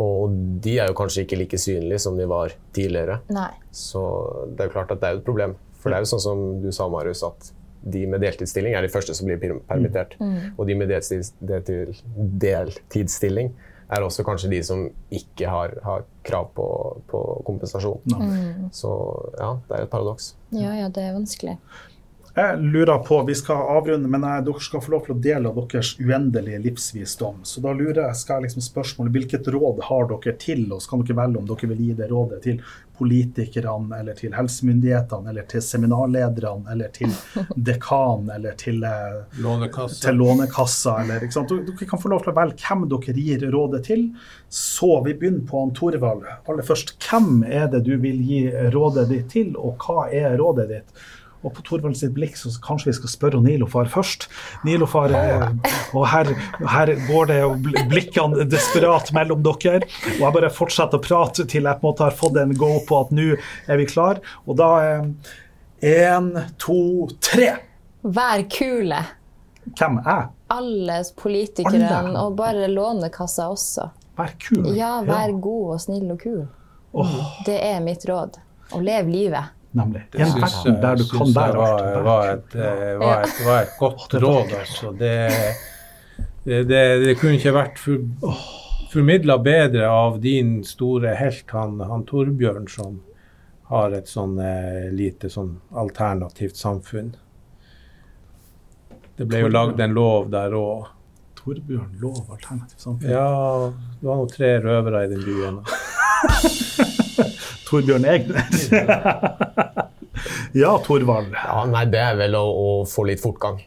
[0.00, 3.18] Og de er jo kanskje ikke like synlige som de var tidligere.
[3.34, 3.50] Nei.
[3.74, 4.04] Så
[4.52, 5.56] det er jo klart at det er jo et problem.
[5.82, 7.50] For det er jo sånn som du sa, Marius, at
[7.94, 10.14] de med deltidsstilling er de første som blir permittert.
[10.14, 10.54] permittert.
[10.54, 13.50] Og de med deltids, deltid, deltidsstilling
[13.92, 16.68] er også kanskje de som ikke har, har krav på,
[17.10, 18.70] på kompensasjon.
[18.72, 18.92] Så
[19.34, 20.30] ja, det er et paradoks.
[20.54, 21.58] Ja, ja, det er vanskelig.
[22.36, 25.50] Jeg lurer på, Vi skal avrunde, men jeg, dere skal få lov til å dele
[25.52, 27.44] av deres uendelige livsvisdom.
[27.46, 30.88] Så da lurer jeg, skal jeg liksom spørsmålet, Hvilket råd har dere til oss?
[30.90, 32.58] Kan dere velge om dere vil gi det rådet til
[32.98, 37.14] politikerne, eller til helsemyndighetene, eller til seminarlederne, eller til
[37.70, 38.82] dekan, eller til,
[39.38, 40.98] lånekassa, til Lånekassa.
[41.04, 41.54] Eller, ikke sant?
[41.54, 44.08] Dere dere kan få lov til å velge hvem dere gir rådet til.
[44.50, 46.26] Så vi begynner på han Torvald.
[46.50, 50.72] Aller først, hvem er det du vil gi rådet ditt til, og hva er rådet
[50.74, 51.04] ditt?
[51.44, 54.26] Og på Torvald sitt blikk så kanskje vi skal spørre Nilofar først.
[54.64, 55.46] Nilofar, eh,
[55.92, 56.32] og her,
[56.72, 57.40] her går det
[57.92, 59.84] blikkene desperat mellom dere.
[60.16, 62.74] Og jeg bare fortsetter å prate til jeg på en måte har fått en go
[62.88, 63.34] på at nå
[63.68, 64.22] er vi klar.
[64.48, 64.72] Og da
[65.84, 67.50] Én, to, tre.
[68.00, 69.02] Vær kule.
[69.76, 70.30] Hvem er?
[70.48, 72.22] Alle politikerne, Alle.
[72.22, 73.90] og bare Lånekassa også.
[74.16, 74.70] Vær kul.
[74.76, 76.46] Ja, vær god og snill og kul.
[77.44, 78.38] Det er mitt råd.
[78.72, 79.52] Og lev livet.
[79.74, 80.02] Nemlig.
[80.12, 82.04] Det En verden der du kan var, alt.
[82.04, 82.54] var, et,
[82.98, 84.92] var, et, var et godt råd, altså.
[84.92, 85.30] Det,
[86.44, 88.36] det, det, det kunne ikke vært for,
[88.92, 93.00] formidla bedre av din store helt, han, han Torbjørn, som
[93.72, 97.10] har et sånn eh, lite sånn alternativt samfunn.
[99.18, 100.86] Det ble jo lagd en lov der òg.
[101.42, 103.10] Torbjørn lov alternativt samfunn.
[103.10, 105.60] Ja, det var nå tre røvere i den byen.
[107.68, 108.68] Torbjørn Egnes.
[110.62, 111.32] ja, Torvald.
[111.34, 113.60] Ja, nei, det er vel å, å få litt fortgang.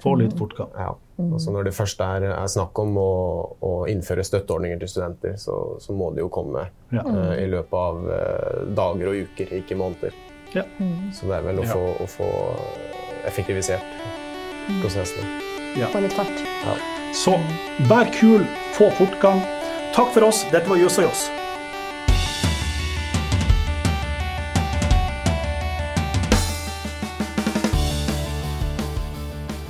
[0.00, 0.70] Få litt fortgang.
[0.78, 0.94] Ja.
[1.20, 3.10] Altså når det først er, er snakk om å,
[3.60, 6.62] å innføre støtteordninger til studenter, så, så må det jo komme
[6.94, 7.02] Ja.
[7.04, 10.16] uh, i løpet av uh, dager og uker, ikke måneder.
[10.54, 10.64] Ja.
[11.14, 11.76] Så det er vel å, Ja.
[11.76, 12.30] få, å få
[13.28, 13.84] effektivisert
[14.80, 15.28] prosessene.
[15.92, 16.40] Få litt fart.
[17.14, 17.36] Så
[17.90, 18.46] vær kul,
[18.78, 19.42] få fortgang.
[19.94, 20.46] Takk for oss.
[20.50, 21.28] Dette var Jøss og Joss.